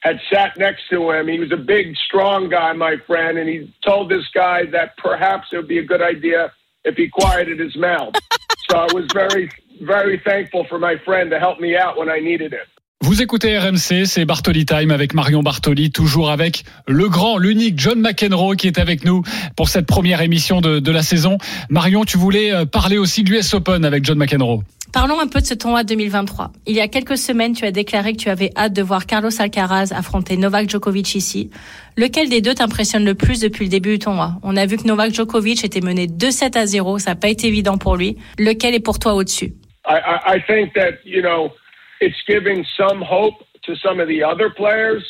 Had 0.00 0.18
sat 0.32 0.56
next 0.56 0.88
to 0.90 1.10
him. 1.10 1.28
He 1.28 1.38
was 1.38 1.52
a 1.52 1.56
big, 1.56 1.94
strong 1.96 2.48
guy, 2.48 2.72
my 2.72 2.96
friend, 3.06 3.38
and 3.38 3.48
he 3.48 3.72
told 3.84 4.10
this 4.10 4.26
guy 4.34 4.64
that 4.72 4.96
perhaps 4.96 5.48
it 5.52 5.56
would 5.56 5.68
be 5.68 5.78
a 5.78 5.84
good 5.84 6.02
idea 6.02 6.52
if 6.84 6.96
he 6.96 7.08
quieted 7.08 7.58
his 7.58 7.76
mouth. 7.76 8.14
so 8.70 8.78
I 8.78 8.88
was 8.92 9.06
very, 9.12 9.50
very 9.82 10.18
thankful 10.24 10.64
for 10.64 10.78
my 10.78 10.96
friend 11.04 11.30
to 11.30 11.38
help 11.38 11.60
me 11.60 11.76
out 11.76 11.98
when 11.98 12.08
I 12.08 12.20
needed 12.20 12.52
it. 12.52 12.66
Vous 13.02 13.22
écoutez 13.22 13.58
RMC, 13.58 14.04
c'est 14.04 14.26
Bartoli 14.26 14.66
Time 14.66 14.90
avec 14.90 15.14
Marion 15.14 15.42
Bartoli, 15.42 15.90
toujours 15.90 16.30
avec 16.30 16.64
le 16.86 17.08
grand, 17.08 17.38
l'unique 17.38 17.78
John 17.78 17.98
McEnroe 17.98 18.56
qui 18.56 18.66
est 18.66 18.78
avec 18.78 19.06
nous 19.06 19.22
pour 19.56 19.70
cette 19.70 19.86
première 19.86 20.20
émission 20.20 20.60
de, 20.60 20.80
de 20.80 20.92
la 20.92 21.02
saison. 21.02 21.38
Marion, 21.70 22.04
tu 22.04 22.18
voulais 22.18 22.52
euh, 22.52 22.66
parler 22.66 22.98
aussi 22.98 23.24
de 23.24 23.30
l'US 23.30 23.54
Open 23.54 23.86
avec 23.86 24.04
John 24.04 24.18
McEnroe. 24.18 24.62
Parlons 24.92 25.20
un 25.20 25.28
peu 25.28 25.40
de 25.40 25.46
ce 25.46 25.54
tournoi 25.54 25.84
2023. 25.84 26.50
Il 26.66 26.74
y 26.74 26.80
a 26.80 26.88
quelques 26.88 27.16
semaines, 27.16 27.52
tu 27.52 27.64
as 27.64 27.70
déclaré 27.70 28.12
que 28.12 28.18
tu 28.18 28.28
avais 28.28 28.50
hâte 28.56 28.72
de 28.72 28.82
voir 28.82 29.06
Carlos 29.06 29.30
Alcaraz 29.38 29.92
affronter 29.92 30.36
Novak 30.36 30.68
Djokovic 30.68 31.14
ici. 31.14 31.50
Lequel 31.96 32.28
des 32.28 32.40
deux 32.40 32.54
t'impressionne 32.54 33.04
le 33.04 33.14
plus 33.14 33.38
depuis 33.40 33.66
le 33.66 33.70
début 33.70 33.90
du 33.92 33.98
tournoi? 34.00 34.32
On 34.42 34.56
a 34.56 34.66
vu 34.66 34.78
que 34.78 34.88
Novak 34.88 35.14
Djokovic 35.14 35.64
était 35.64 35.80
mené 35.80 36.08
2-7 36.08 36.58
à 36.58 36.66
0, 36.66 36.98
ça 36.98 37.10
n'a 37.10 37.16
pas 37.16 37.28
été 37.28 37.46
évident 37.46 37.78
pour 37.78 37.96
lui. 37.96 38.16
Lequel 38.36 38.74
est 38.74 38.80
pour 38.80 38.98
toi 38.98 39.14
au-dessus? 39.14 39.52
I, 39.86 39.94
I, 39.94 40.36
I 40.36 40.42
think 40.44 40.74
that, 40.74 40.98
you 41.04 41.22
know, 41.22 41.52
it's 42.00 42.18
giving 42.26 42.64
some 42.76 43.00
hope 43.00 43.36
to 43.66 43.76
some 43.76 44.00
of 44.00 44.08
the 44.08 44.24
other 44.24 44.52
players. 44.52 45.04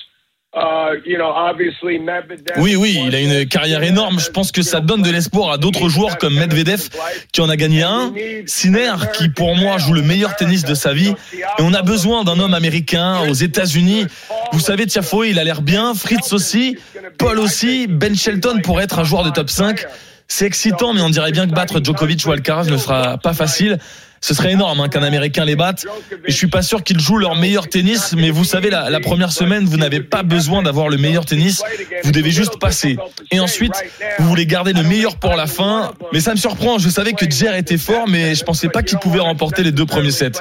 Uh, 0.53 0.97
you 1.07 1.17
know, 1.17 1.31
obviously 1.31 2.01
Medvedev. 2.01 2.57
Oui, 2.59 2.75
oui, 2.75 3.01
il 3.07 3.15
a 3.15 3.21
une 3.21 3.47
carrière 3.47 3.85
énorme. 3.85 4.19
Je 4.19 4.31
pense 4.31 4.51
que 4.51 4.63
ça 4.63 4.81
donne 4.81 5.01
de 5.01 5.11
l'espoir 5.11 5.53
à 5.53 5.59
d'autres 5.59 5.89
joueurs 5.89 6.19
comme 6.19 6.35
Medvedev, 6.35 6.89
qui 7.33 7.41
en 7.41 7.49
a 7.49 7.55
gagné 7.55 7.85
un. 7.85 8.13
Sinner, 8.47 8.95
qui 9.17 9.29
pour 9.29 9.55
moi 9.55 9.79
joue 9.79 9.93
le 9.93 10.03
meilleur 10.03 10.35
tennis 10.35 10.65
de 10.65 10.75
sa 10.75 10.93
vie. 10.93 11.15
Et 11.33 11.61
on 11.61 11.73
a 11.73 11.83
besoin 11.83 12.25
d'un 12.25 12.41
homme 12.41 12.55
américain 12.55 13.21
aux 13.29 13.35
États-Unis. 13.35 14.07
Vous 14.53 14.59
savez, 14.59 14.87
Tiafoe, 14.87 15.29
il 15.29 15.39
a 15.39 15.45
l'air 15.45 15.63
bien. 15.63 15.95
Fritz 15.95 16.33
aussi. 16.33 16.77
Paul 17.17 17.39
aussi. 17.39 17.87
Ben 17.87 18.17
Shelton 18.17 18.61
pourrait 18.61 18.85
être 18.85 18.99
un 18.99 19.05
joueur 19.05 19.23
de 19.23 19.31
top 19.31 19.51
5. 19.51 19.87
C'est 20.27 20.47
excitant, 20.47 20.95
mais 20.95 21.01
on 21.01 21.11
dirait 21.11 21.33
bien 21.33 21.47
que 21.47 21.55
battre 21.55 21.81
Djokovic 21.83 22.25
ou 22.27 22.33
Alcaraz 22.33 22.65
ne 22.65 22.77
sera 22.77 23.19
pas 23.19 23.35
facile. 23.35 23.79
Ce 24.23 24.35
serait 24.35 24.53
énorme 24.53 24.81
hein, 24.81 24.89
qu'un 24.89 25.03
Américain 25.03 25.45
les 25.45 25.57
batte. 25.57 25.87
Et 26.27 26.31
je 26.31 26.37
suis 26.37 26.47
pas 26.47 26.63
sûr 26.63 26.83
qu'ils 26.83 27.01
jouent 27.01 27.17
leur 27.17 27.37
meilleur 27.37 27.69
tennis, 27.69 28.15
mais 28.17 28.31
vous 28.31 28.45
savez, 28.45 28.69
la, 28.69 29.01
première 29.01 29.33
semaine, 29.33 29.65
vous 29.65 29.79
n'avez 29.79 30.01
pas 30.01 30.23
besoin 30.23 30.63
d'avoir 30.63 30.89
le 30.89 30.99
meilleur 30.99 31.25
tennis. 31.25 31.63
Vous 32.05 32.13
devez 32.13 32.31
juste 32.31 32.59
passer. 32.59 32.99
Et 33.31 33.41
ensuite, 33.41 33.73
vous 34.19 34.29
voulez 34.29 34.45
garder 34.45 34.73
le 34.75 34.83
meilleur 34.83 35.17
pour 35.17 35.37
la 35.37 35.47
fin. 35.47 35.93
Mais 36.13 36.21
ça 36.21 36.33
me 36.33 36.37
surprend. 36.37 36.79
Je 36.79 36.91
savais 36.91 37.15
que 37.15 37.29
Jer 37.31 37.55
était 37.55 37.79
fort, 37.79 38.09
mais 38.09 38.35
je 38.35 38.45
pensais 38.45 38.69
pas 38.69 38.83
qu'il 38.83 38.99
pouvait 38.99 39.21
remporter 39.21 39.63
les 39.63 39.73
deux 39.73 39.87
premiers 39.87 40.11
sets. 40.11 40.33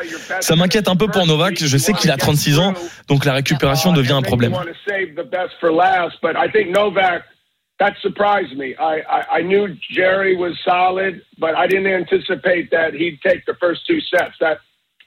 Ça 0.41 0.55
m'inquiète 0.55 0.89
un 0.89 0.95
peu 0.97 1.07
pour 1.07 1.25
Novak. 1.25 1.63
Je 1.63 1.77
sais 1.77 1.93
qu'il 1.93 2.11
a 2.11 2.17
36 2.17 2.59
ans, 2.59 2.73
donc 3.07 3.23
la 3.23 3.33
récupération 3.33 3.93
devient 3.93 4.13
un 4.13 4.21
problème. 4.21 4.53
That 7.79 7.95
surprised 8.01 8.55
me. 8.57 8.75
I, 8.75 8.99
I, 8.99 9.37
I 9.37 9.41
knew 9.41 9.75
Jerry 9.91 10.35
was 10.35 10.57
solid, 10.65 11.21
but 11.37 11.55
I 11.55 11.65
didn't 11.65 11.87
anticipate 11.87 12.71
that 12.71 12.93
he'd 12.93 13.19
take 13.21 13.45
the 13.45 13.55
first 13.55 13.87
two 13.87 13.99
sets. 14.01 14.35
That 14.39 14.59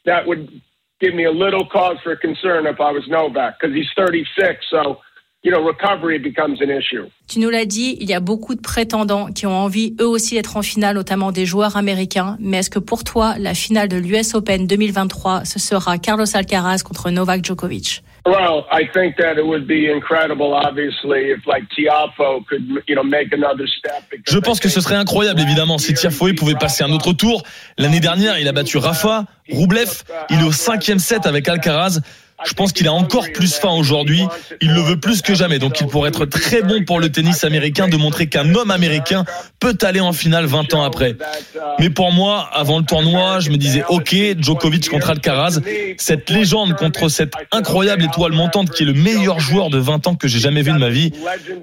that 0.05 0.27
would 0.27 0.61
give 1.01 1.15
me 1.15 1.25
a 1.25 1.31
little 1.31 1.67
cause 1.67 1.99
for 2.03 2.17
concern 2.17 2.67
if 2.67 2.81
I 2.81 2.91
was 2.91 3.07
Novak 3.09 3.61
because 3.61 3.75
he's 3.75 3.89
36. 3.97 4.65
So 4.71 5.01
you 5.45 5.51
know, 5.51 5.63
recovery 5.63 6.19
becomes 6.19 6.61
an 6.61 6.71
issue. 6.71 7.11
Tu 7.29 7.41
nous 7.41 7.51
l'as 7.51 7.65
dit, 7.65 7.97
il 8.01 8.09
y 8.09 8.15
a 8.15 8.21
beaucoup 8.21 8.55
de 8.55 8.61
prétendants 8.61 9.27
qui 9.27 9.47
ont 9.47 9.57
envie 9.57 9.95
eux 10.01 10.07
aussi 10.07 10.35
d'être 10.35 10.57
en 10.57 10.63
finale, 10.63 10.95
notamment 10.95 11.33
des 11.33 11.47
joueurs 11.47 11.77
américains. 11.77 12.37
Mais 12.41 12.59
est-ce 12.59 12.71
que 12.71 12.79
pour 12.79 13.05
toi, 13.05 13.35
la 13.39 13.55
finale 13.55 13.89
de 13.89 13.97
l'US 13.97 14.35
Open 14.35 14.67
2023, 14.67 15.45
ce 15.45 15.59
sera 15.59 15.99
Carlos 15.99 16.25
Alcaraz 16.35 16.83
contre 16.85 17.11
Novak 17.11 17.45
Djokovic? 17.45 18.03
Well, 18.25 18.63
I 18.71 18.87
think 18.93 19.17
that 19.17 19.37
it 19.37 19.45
would 19.45 19.67
be 19.67 19.91
incredible, 19.93 20.55
obviously, 20.55 21.33
if 21.33 21.45
like 21.45 21.65
Tiafo 21.77 22.47
could, 22.47 22.63
you 22.87 22.95
know, 22.95 23.03
make 23.03 23.33
another 23.33 23.67
step. 23.67 24.05
Je 24.29 24.39
pense 24.39 24.61
que 24.61 24.69
ce 24.69 24.81
serait 24.81 24.95
incroyable, 24.95 25.41
évidemment, 25.41 25.77
si 25.79 25.93
Tiafoe 25.93 26.33
pouvait 26.37 26.55
passer 26.55 26.85
un 26.85 26.93
autre 26.93 27.13
tour. 27.15 27.43
L'année 27.79 27.99
dernière, 27.99 28.39
il 28.39 28.47
a 28.47 28.53
battu 28.53 28.79
Rafa, 28.79 29.25
Roublev. 29.51 30.05
Il 30.31 30.39
est 30.39 30.45
au 30.45 30.53
cinquième 30.53 31.01
set 31.01 31.27
avec 31.27 31.49
Alcaraz. 31.49 31.99
Je 32.45 32.55
pense 32.55 32.73
qu'il 32.73 32.89
a 32.89 32.93
encore 32.93 33.27
plus 33.33 33.55
faim 33.55 33.73
aujourd'hui. 33.73 34.27
Il 34.61 34.73
le 34.73 34.81
veut 34.81 34.99
plus 34.99 35.23
que 35.23 35.35
jamais. 35.35 35.59
Donc 35.59 35.81
il 35.81 35.87
pourrait 35.87 36.09
être 36.09 36.27
très 36.27 36.63
bon 36.63 36.85
pour 36.85 37.01
le 37.01 37.11
tennis 37.11 37.45
américain 37.45 37.89
de 37.89 37.97
montrer 37.97 38.29
qu'un 38.29 38.55
homme 38.55 38.71
américain 38.71 39.25
peut 39.61 39.77
aller 39.83 40.01
en 40.01 40.13
finale 40.13 40.47
20 40.47 40.75
ans 40.75 40.83
après. 40.83 41.17
Mais 41.79 41.91
pour 41.91 42.13
moi, 42.13 42.49
avant 42.53 42.79
le 42.79 42.85
tournoi, 42.85 43.41
je 43.41 43.51
me 43.51 43.57
disais, 43.57 43.85
OK, 43.89 44.15
Djokovic 44.39 44.89
contre 44.89 45.11
Alcaraz, 45.11 45.61
cette 45.97 46.31
légende 46.31 46.75
contre 46.77 47.09
cette 47.09 47.35
incroyable 47.51 48.05
étoile 48.05 48.33
montante 48.33 48.71
qui 48.71 48.83
est 48.83 48.87
le 48.87 48.95
meilleur 48.95 49.41
joueur 49.41 49.71
de 49.71 49.79
20 49.79 50.07
ans 50.07 50.15
que 50.15 50.29
j'ai 50.29 50.39
jamais 50.39 50.63
vu 50.63 50.73
de 50.73 50.79
ma 50.79 50.91
vie. 50.91 51.13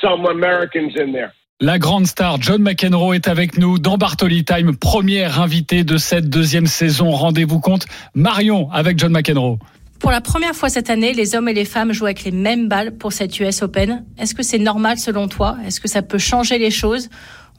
some 0.00 0.26
Americans 0.26 0.94
in 0.96 1.12
there. 1.12 1.32
La 1.60 1.78
grande 1.78 2.08
star 2.08 2.40
John 2.40 2.60
McEnroe 2.60 3.14
est 3.14 3.28
avec 3.28 3.56
nous 3.56 3.78
dans 3.78 3.96
Bartoli 3.96 4.44
Time, 4.44 4.76
première 4.76 5.40
invitée 5.40 5.84
de 5.84 5.96
cette 5.96 6.28
deuxième 6.28 6.66
saison. 6.66 7.10
Rendez-vous 7.12 7.60
compte, 7.60 7.86
Marion 8.14 8.68
avec 8.72 8.98
John 8.98 9.12
McEnroe. 9.12 9.58
Pour 10.00 10.10
la 10.10 10.20
première 10.20 10.56
fois 10.56 10.68
cette 10.68 10.90
année, 10.90 11.12
les 11.12 11.36
hommes 11.36 11.48
et 11.48 11.54
les 11.54 11.64
femmes 11.64 11.92
jouent 11.92 12.06
avec 12.06 12.24
les 12.24 12.32
mêmes 12.32 12.68
balles 12.68 12.98
pour 12.98 13.12
cette 13.12 13.38
US 13.38 13.62
Open. 13.62 14.04
Est-ce 14.18 14.34
que 14.34 14.42
c'est 14.42 14.58
normal 14.58 14.98
selon 14.98 15.28
toi? 15.28 15.56
Est-ce 15.64 15.80
que 15.80 15.86
ça 15.86 16.02
peut 16.02 16.18
changer 16.18 16.58
les 16.58 16.72
choses? 16.72 17.08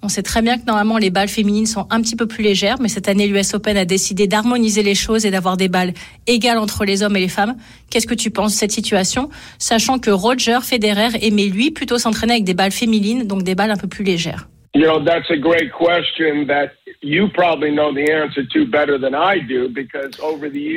On 0.03 0.09
sait 0.09 0.21
très 0.21 0.41
bien 0.41 0.57
que 0.57 0.65
normalement 0.67 0.97
les 0.97 1.09
balles 1.09 1.29
féminines 1.29 1.65
sont 1.65 1.87
un 1.89 2.01
petit 2.01 2.15
peu 2.15 2.27
plus 2.27 2.43
légères, 2.43 2.75
mais 2.79 2.89
cette 2.89 3.07
année 3.07 3.25
l'US 3.27 3.53
Open 3.53 3.77
a 3.77 3.85
décidé 3.85 4.27
d'harmoniser 4.27 4.83
les 4.83 4.95
choses 4.95 5.25
et 5.25 5.31
d'avoir 5.31 5.55
des 5.55 5.69
balles 5.69 5.93
égales 6.27 6.57
entre 6.57 6.83
les 6.83 7.01
hommes 7.03 7.15
et 7.15 7.21
les 7.21 7.29
femmes. 7.29 7.55
Qu'est-ce 7.89 8.07
que 8.07 8.13
tu 8.13 8.29
penses 8.29 8.53
de 8.53 8.57
cette 8.57 8.71
situation, 8.71 9.29
sachant 9.57 9.99
que 9.99 10.11
Roger 10.11 10.59
Federer 10.61 11.17
aimait 11.21 11.47
lui 11.47 11.71
plutôt 11.71 11.97
s'entraîner 11.97 12.33
avec 12.33 12.43
des 12.43 12.53
balles 12.53 12.71
féminines, 12.71 13.25
donc 13.25 13.43
des 13.43 13.55
balles 13.55 13.71
un 13.71 13.77
peu 13.77 13.87
plus 13.87 14.03
légères? 14.03 14.47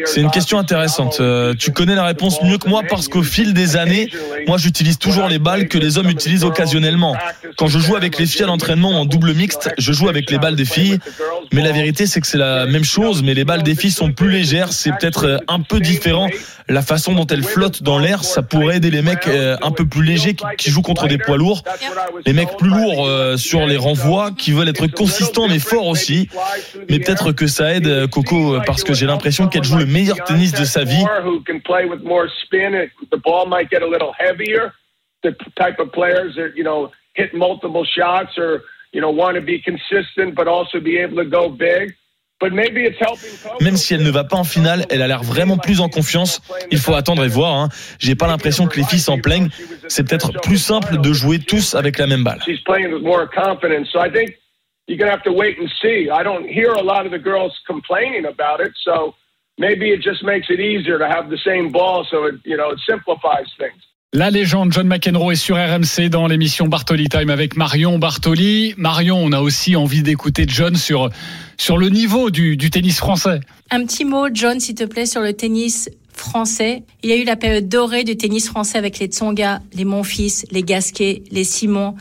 C'est 0.07 0.21
une 0.21 0.31
question 0.31 0.59
intéressante. 0.59 1.19
Euh, 1.21 1.55
tu 1.55 1.71
connais 1.73 1.95
la 1.95 2.05
réponse 2.05 2.43
mieux 2.43 2.59
que 2.59 2.69
moi 2.69 2.83
parce 2.89 3.07
qu'au 3.07 3.23
fil 3.23 3.55
des 3.55 3.77
années, 3.77 4.11
moi 4.49 4.59
j'utilise 4.59 4.99
toujours 4.99 5.29
les 5.29 5.39
balles 5.39 5.69
que 5.69 5.79
les 5.79 5.99
hommes 5.99 6.11
utilisent 6.11 6.45
occasionnellement. 6.45 7.17
Quand 7.57 7.69
je 7.69 7.79
joue 7.79 7.95
avec 7.95 8.19
les 8.19 8.27
filles 8.27 8.43
à 8.43 8.47
l'entraînement 8.47 9.01
en 9.01 9.05
double 9.05 9.35
mixte, 9.35 9.71
je 9.79 9.93
joue 9.93 10.09
avec 10.09 10.31
les 10.31 10.39
balles 10.39 10.57
des 10.57 10.65
filles. 10.65 10.99
Mais 11.53 11.63
la 11.63 11.73
vérité, 11.73 12.07
c'est 12.07 12.21
que 12.21 12.27
c'est 12.27 12.39
la 12.39 12.67
même 12.67 12.85
chose, 12.85 13.23
mais 13.23 13.35
les 13.35 13.45
balles 13.45 13.63
des 13.63 13.77
filles 13.77 13.93
sont 13.93 14.13
plus 14.13 14.31
légères. 14.31 14.73
C'est 14.73 14.91
peut-être 14.91 15.27
euh, 15.27 15.39
un 15.47 15.61
peu 15.61 15.79
différent. 15.79 16.29
La 16.69 16.83
façon 16.83 17.13
dont 17.13 17.27
elles 17.27 17.45
flottent 17.45 17.85
dans 17.85 18.01
l'air, 18.01 18.25
ça 18.25 18.43
pourrait 18.43 18.79
aider 18.79 18.91
les 18.91 19.03
mecs 19.03 19.29
euh, 19.29 19.57
un 19.63 19.71
peu 19.71 19.87
plus 19.87 20.03
légers 20.03 20.35
qui 20.59 20.71
jouent 20.71 20.83
contre 20.83 21.07
des 21.07 21.19
poids 21.19 21.37
lourds. 21.37 21.63
Les 22.27 22.33
mecs 22.33 22.57
plus 22.59 22.71
lourds 22.71 23.09
sur 23.39 23.67
les 23.67 23.77
renvois, 23.77 24.33
qui 24.37 24.51
veulent 24.51 24.69
être 24.69 24.87
consistants 24.89 25.49
mais 25.49 25.61
forts 25.61 25.87
aussi. 25.87 26.16
Mais 26.89 26.99
peut-être 26.99 27.33
que 27.33 27.47
ça 27.47 27.75
aide 27.75 28.09
Coco 28.09 28.59
parce 28.67 28.85
que 28.85 28.95
j'ai 28.95 29.07
l'impression 29.07 29.49
qu'elle 29.49 29.65
joue 29.65 29.79
le 29.79 29.87
meilleur 29.87 30.23
tennis 30.25 30.53
de 30.53 30.65
sa 30.65 30.85
vie. 30.85 31.05
Même 43.61 43.77
si 43.77 43.95
elle 43.95 44.03
ne 44.03 44.11
va 44.11 44.25
pas 44.25 44.37
en 44.37 44.45
finale, 44.45 44.85
elle 44.91 45.01
a 45.01 45.09
l'air 45.09 45.23
vraiment 45.23 45.57
plus 45.57 45.81
en 45.81 45.89
confiance. 45.89 46.41
Il 46.71 46.79
faut 46.79 46.95
attendre 46.95 47.25
et 47.25 47.29
voir. 47.29 47.55
Hein. 47.55 47.69
J'ai 47.99 48.15
pas 48.15 48.27
l'impression 48.27 48.67
que 48.67 48.77
les 48.77 48.85
filles 48.85 49.01
s'en 49.01 49.19
plaignent. 49.19 49.49
C'est 49.89 50.07
peut-être 50.07 50.33
plus 50.43 50.59
simple 50.59 51.01
de 51.01 51.13
jouer 51.13 51.39
tous 51.39 51.75
avec 51.75 51.99
la 51.99 52.07
même 52.07 52.25
balle. 52.25 52.41
You're 54.87 54.99
going 54.99 55.11
to 55.11 55.17
have 55.17 55.25
to 55.25 55.33
wait 55.33 55.59
and 55.59 55.69
see. 55.83 56.09
I 56.11 56.23
don't 56.23 56.49
hear 56.49 56.73
a 56.73 56.83
lot 56.83 57.07
of 57.07 57.13
the 57.13 57.19
girls 57.19 57.53
complaining 57.67 58.25
about 58.25 58.61
it, 58.61 58.73
so 58.85 59.15
maybe 59.59 59.91
it 59.91 60.01
just 60.01 60.23
makes 60.23 60.47
it 60.49 60.61
easier 60.61 60.99
to 60.99 61.09
have 61.09 61.29
the 61.29 61.39
same 61.39 61.73
ball, 61.73 62.07
so 62.11 62.25
it 62.25 62.37
you 62.45 62.57
know 62.57 62.71
it 62.71 62.79
simplifies 62.89 63.49
things. 63.59 63.83
La 64.13 64.31
légende 64.31 64.73
John 64.73 64.87
McEnroe 64.87 65.33
est 65.33 65.37
sur 65.37 65.57
RMC 65.57 66.09
dans 66.09 66.27
l'émission 66.27 66.69
Bartoli 66.69 67.09
Time 67.09 67.29
avec 67.29 67.57
Marion 67.57 67.99
Bartoli. 67.99 68.73
Marion, 68.79 69.19
on 69.23 69.33
a 69.33 69.41
aussi 69.41 69.77
envie 69.77 70.03
d'écouter 70.03 70.45
John 70.47 70.77
sur, 70.77 71.11
sur 71.59 71.77
le 71.77 71.91
niveau 71.91 72.31
du, 72.31 72.57
du 72.57 72.71
tennis 72.71 72.99
français. 72.99 73.41
Un 73.71 73.85
petit 73.85 74.05
mot, 74.05 74.29
John, 74.33 74.59
s'il 74.61 74.77
te 74.77 74.85
plaît, 74.85 75.07
sur 75.07 75.21
le 75.21 75.35
tennis 75.35 75.91
français. 76.15 76.85
Il 77.03 77.11
y 77.11 77.13
a 77.13 77.17
eu 77.17 77.25
la 77.25 77.37
période 77.37 77.69
dorée 77.69 78.05
du 78.05 78.17
tennis 78.17 78.49
français 78.49 78.79
avec 78.79 79.01
les 79.01 79.09
Tsonga, 79.09 79.61
les 79.75 79.85
Monfils, 79.85 80.47
les 80.51 80.63
Gasquet, 80.63 81.25
les 81.31 81.45
Simon 81.45 81.95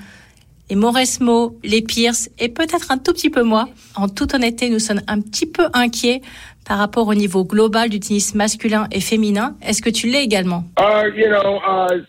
les 0.70 0.76
Mauresmo, 0.76 1.58
les 1.64 1.82
Pierce 1.82 2.30
et 2.40 2.50
peut-être 2.50 2.92
un 2.92 2.98
tout 2.98 3.14
petit 3.14 3.30
peu 3.30 3.44
moi. 3.44 3.68
En 3.96 4.08
toute 4.08 4.34
honnêteté, 4.34 4.70
nous 4.70 4.80
sommes 4.80 5.02
un 5.08 5.22
petit 5.22 5.46
peu 5.46 5.68
inquiets 5.74 6.22
par 6.68 6.80
rapport 6.80 7.08
au 7.08 7.14
niveau 7.14 7.44
global 7.44 7.90
du 7.90 8.00
tennis 8.00 8.34
masculin 8.34 8.88
et 8.92 9.00
féminin. 9.00 9.56
Est-ce 9.62 9.82
que 9.82 9.90
tu 9.92 10.08
l'es 10.08 10.24
également? 10.24 10.64
Uh, 10.80 11.08
You 11.16 11.30
know, 11.30 11.62
uh, 11.68 12.02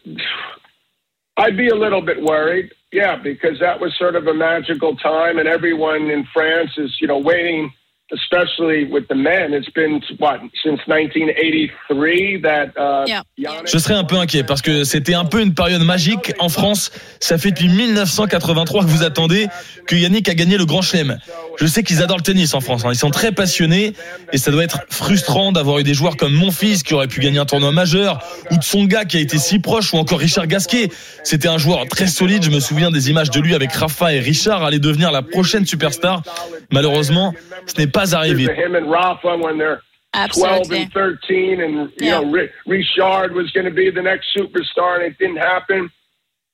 I'd 1.38 1.56
be 1.56 1.68
a 1.68 1.74
little 1.74 2.00
bit 2.00 2.22
worried. 2.22 2.70
Yeah, 2.92 3.16
because 3.16 3.58
that 3.58 3.78
was 3.80 3.92
sort 3.98 4.16
of 4.16 4.26
a 4.26 4.32
magical 4.32 4.96
time, 4.96 5.38
and 5.38 5.46
everyone 5.46 6.10
in 6.10 6.24
France 6.32 6.70
is, 6.78 6.96
you 7.00 7.06
know, 7.06 7.18
waiting 7.18 7.70
especially 8.12 8.84
with 8.84 9.08
the 9.08 9.16
men. 9.16 9.52
It's 9.52 9.70
been 9.70 10.00
what 10.18 10.40
since 10.62 10.80
1983 10.86 12.42
that. 12.42 12.72
Uh, 12.76 13.04
yeah. 13.36 13.52
Je 13.64 13.78
serais 13.78 13.94
un 13.94 14.04
peu 14.04 14.16
inquiet 14.16 14.44
parce 14.44 14.62
que 14.62 14.84
c'était 14.84 15.14
un 15.14 15.24
peu 15.24 15.42
une 15.42 15.54
période 15.54 15.82
magique 15.82 16.32
en 16.38 16.48
France. 16.48 16.92
Ça 17.20 17.36
fait 17.36 17.50
depuis 17.50 17.68
1983 17.68 18.84
que 18.84 18.88
vous 18.88 19.02
attendez 19.02 19.48
que 19.86 19.96
Yannick 19.96 20.28
a 20.28 20.34
gagné 20.34 20.56
le 20.56 20.66
Grand 20.66 20.82
Chelem. 20.82 21.18
Je 21.58 21.66
sais 21.66 21.82
qu'ils 21.82 22.02
adorent 22.02 22.18
le 22.18 22.22
tennis 22.22 22.54
en 22.54 22.60
France. 22.60 22.84
Hein. 22.84 22.90
Ils 22.92 22.98
sont 22.98 23.10
très 23.10 23.32
passionnés 23.32 23.94
et 24.32 24.38
ça 24.38 24.50
doit 24.50 24.62
être 24.62 24.80
frustrant 24.90 25.50
d'avoir 25.50 25.78
eu 25.78 25.82
des 25.82 25.94
joueurs 25.94 26.16
comme 26.16 26.32
mon 26.32 26.50
fils 26.50 26.82
qui 26.82 26.94
aurait 26.94 27.08
pu 27.08 27.20
gagner 27.20 27.38
un 27.38 27.46
tournoi 27.46 27.72
majeur 27.72 28.22
ou 28.50 28.56
de 28.56 28.62
son 28.64 28.84
gars 28.84 29.04
qui 29.04 29.16
a 29.16 29.20
été 29.20 29.38
si 29.38 29.58
proche 29.58 29.92
ou 29.92 29.96
encore 29.96 30.20
Richard 30.20 30.46
Gasquet. 30.46 30.90
C'était 31.24 31.48
un 31.48 31.58
joueur 31.58 31.86
très 31.88 32.06
solide. 32.06 32.44
Je 32.44 32.50
me 32.50 32.60
souviens 32.60 32.90
des 32.90 33.10
images 33.10 33.30
de 33.30 33.40
lui 33.40 33.54
avec 33.54 33.72
Rafa 33.72 34.14
et 34.14 34.20
Richard 34.20 34.62
aller 34.62 34.78
devenir 34.78 35.10
la 35.10 35.22
prochaine 35.22 35.66
superstar. 35.66 36.22
Malheureusement, 36.70 37.34
ce 37.66 37.80
n'est 37.80 37.86
pas 37.86 37.95
arrivé. 37.96 38.54
Him 38.54 38.74
and 38.74 38.90
Rafa 38.90 39.36
when 39.36 39.58
they're 39.58 39.82
Absolutely. 40.14 40.66
12 40.66 40.82
and 40.82 40.92
13, 40.92 41.60
and 41.60 41.92
you 42.00 42.10
know 42.10 42.24
Richard 42.66 43.34
was 43.34 43.50
going 43.52 43.66
to 43.66 43.70
be 43.70 43.90
the 43.90 44.02
next 44.02 44.28
superstar, 44.34 44.96
and 44.96 45.04
it 45.04 45.18
didn't 45.18 45.36
happen. 45.36 45.90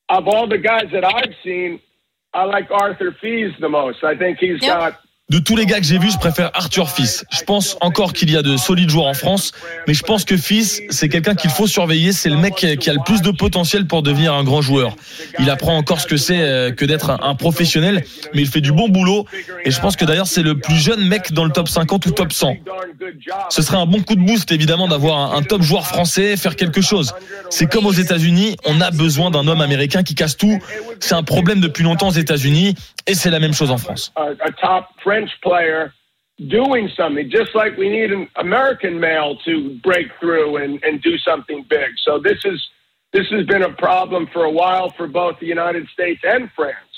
Of 0.09 0.27
all 0.27 0.49
the 0.49 0.59
guys 0.59 0.87
that 0.93 1.05
I've 1.05 1.35
seen, 1.45 1.81
I 2.35 2.45
like 2.45 2.71
Arthur 2.71 3.17
Fees 3.21 3.53
the 3.61 3.69
most. 3.69 4.03
I 4.03 4.17
think 4.17 4.39
he's 4.39 4.61
yep. 4.63 4.79
got 4.79 5.01
De 5.33 5.39
tous 5.39 5.57
les 5.57 5.65
gars 5.65 5.79
que 5.79 5.87
j'ai 5.87 5.97
vus, 5.97 6.11
je 6.11 6.19
préfère 6.19 6.51
Arthur 6.53 6.91
Fils. 6.91 7.25
Je 7.31 7.41
pense 7.41 7.79
encore 7.81 8.13
qu'il 8.13 8.31
y 8.31 8.37
a 8.37 8.43
de 8.43 8.59
solides 8.59 8.91
joueurs 8.91 9.07
en 9.07 9.15
France, 9.15 9.53
mais 9.89 9.95
je 9.95 10.03
pense 10.03 10.27
que 10.27 10.37
Fils, 10.37 10.83
c'est 10.91 11.09
quelqu'un 11.09 11.35
qu'il 11.35 11.49
faut 11.49 11.67
surveiller. 11.67 12.13
C'est 12.13 12.29
le 12.29 12.37
mec 12.37 12.55
qui 12.57 12.91
a 12.91 12.93
le 12.93 13.03
plus 13.03 13.23
de 13.23 13.31
potentiel 13.31 13.87
pour 13.87 14.03
devenir 14.03 14.35
un 14.35 14.45
grand 14.45 14.61
joueur. 14.61 14.95
Il 15.39 15.49
apprend 15.49 15.75
encore 15.75 16.03
ce 16.03 16.07
que 16.07 16.19
c'est 16.19 16.43
euh, 16.43 16.71
que 16.71 16.85
d'être 16.85 17.09
un 17.09 17.35
professionnel, 17.35 18.05
mais 18.35 18.43
il 18.43 18.47
fait 18.47 18.61
du 18.61 18.73
bon 18.73 18.91
boulot. 18.91 19.25
Et 19.65 19.71
je 19.71 19.81
pense 19.81 19.97
que 19.97 20.05
d'ailleurs, 20.05 20.27
c'est 20.27 20.43
le 20.43 20.59
plus 20.59 20.75
jeune 20.75 21.09
mec 21.09 21.33
dans 21.33 21.47
le 21.47 21.51
top 21.51 21.67
50 21.67 22.05
ou 22.05 22.11
top 22.11 22.31
100. 22.31 22.57
Ce 23.49 23.63
serait 23.63 23.79
un 23.79 23.87
bon 23.87 24.03
coup 24.03 24.17
de 24.17 24.21
boost, 24.21 24.53
évidemment, 24.53 24.87
d'avoir 24.87 25.35
un 25.35 25.43
top 25.43 25.63
joueur 25.63 25.87
français, 25.87 26.37
faire 26.37 26.57
quelque 26.57 26.83
chose. 26.83 27.15
C'est 27.49 27.73
comme 27.73 27.87
aux 27.87 27.93
États-Unis, 27.93 28.59
on 28.67 28.83
a 28.83 28.91
besoin 28.91 29.31
d'un 29.31 29.49
homme 29.49 29.63
américain 29.63 30.03
qui 30.03 30.15
casse 30.15 30.37
tout. 30.37 30.59
C'est 31.01 31.15
un 31.15 31.23
problème 31.23 31.61
depuis 31.61 31.85
longtemps 31.85 32.09
aux 32.09 32.11
États-Unis, 32.11 32.75
et 33.07 33.15
c'est 33.15 33.31
la 33.31 33.41
même 33.41 33.55
chose 33.55 33.71
en 33.71 33.79
France. 33.79 34.13
French 35.23 35.41
player 35.43 35.93
doing 36.49 36.89
something, 36.97 37.31
just 37.31 37.55
like 37.55 37.77
we 37.79 37.89
need 37.89 38.11
an 38.11 38.29
American 38.37 38.99
male 38.99 39.37
to 39.45 39.79
break 39.83 40.09
through 40.19 40.57
and, 40.57 40.83
and 40.83 41.01
do 41.03 41.17
something 41.19 41.65
big. 41.69 41.91
So 42.05 42.19
this 42.19 42.39
is 42.45 42.61
this 43.13 43.27
has 43.31 43.47
been 43.47 43.63
a 43.63 43.73
problem 43.73 44.27
for 44.33 44.45
a 44.45 44.51
while 44.51 44.91
for 44.97 45.07
both 45.07 45.39
the 45.39 45.47
United 45.47 45.87
States 45.93 46.21
and 46.25 46.49
France. 46.57 46.89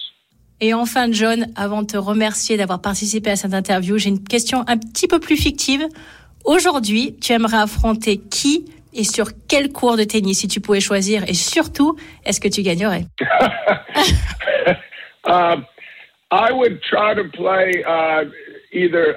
Et 0.60 0.72
enfin, 0.72 1.10
John, 1.12 1.46
avant 1.56 1.82
de 1.82 1.88
te 1.88 1.96
remercier 1.96 2.56
d'avoir 2.56 2.80
participé 2.80 3.30
à 3.30 3.36
cette 3.36 3.52
interview, 3.52 3.98
j'ai 3.98 4.10
une 4.10 4.22
question 4.22 4.64
un 4.68 4.78
petit 4.78 5.08
peu 5.08 5.18
plus 5.18 5.36
fictive. 5.36 5.86
Aujourd'hui, 6.44 7.16
tu 7.20 7.32
aimerais 7.32 7.58
affronter 7.58 8.18
qui 8.18 8.66
et 8.92 9.02
sur 9.02 9.26
quel 9.48 9.72
cours 9.72 9.96
de 9.96 10.04
tennis? 10.04 10.38
Si 10.38 10.48
tu 10.48 10.60
pouvais 10.60 10.80
choisir 10.80 11.28
Et 11.28 11.34
surtout, 11.34 11.96
est-ce 12.24 12.40
que 12.40 12.48
tu 12.48 12.62
gagnerais? 12.62 13.06
Uh, 15.26 15.56
I 16.30 16.52
would 16.52 16.80
try 16.82 17.14
to 17.14 17.24
play 17.30 17.84
uh, 17.86 18.24
either 18.72 19.16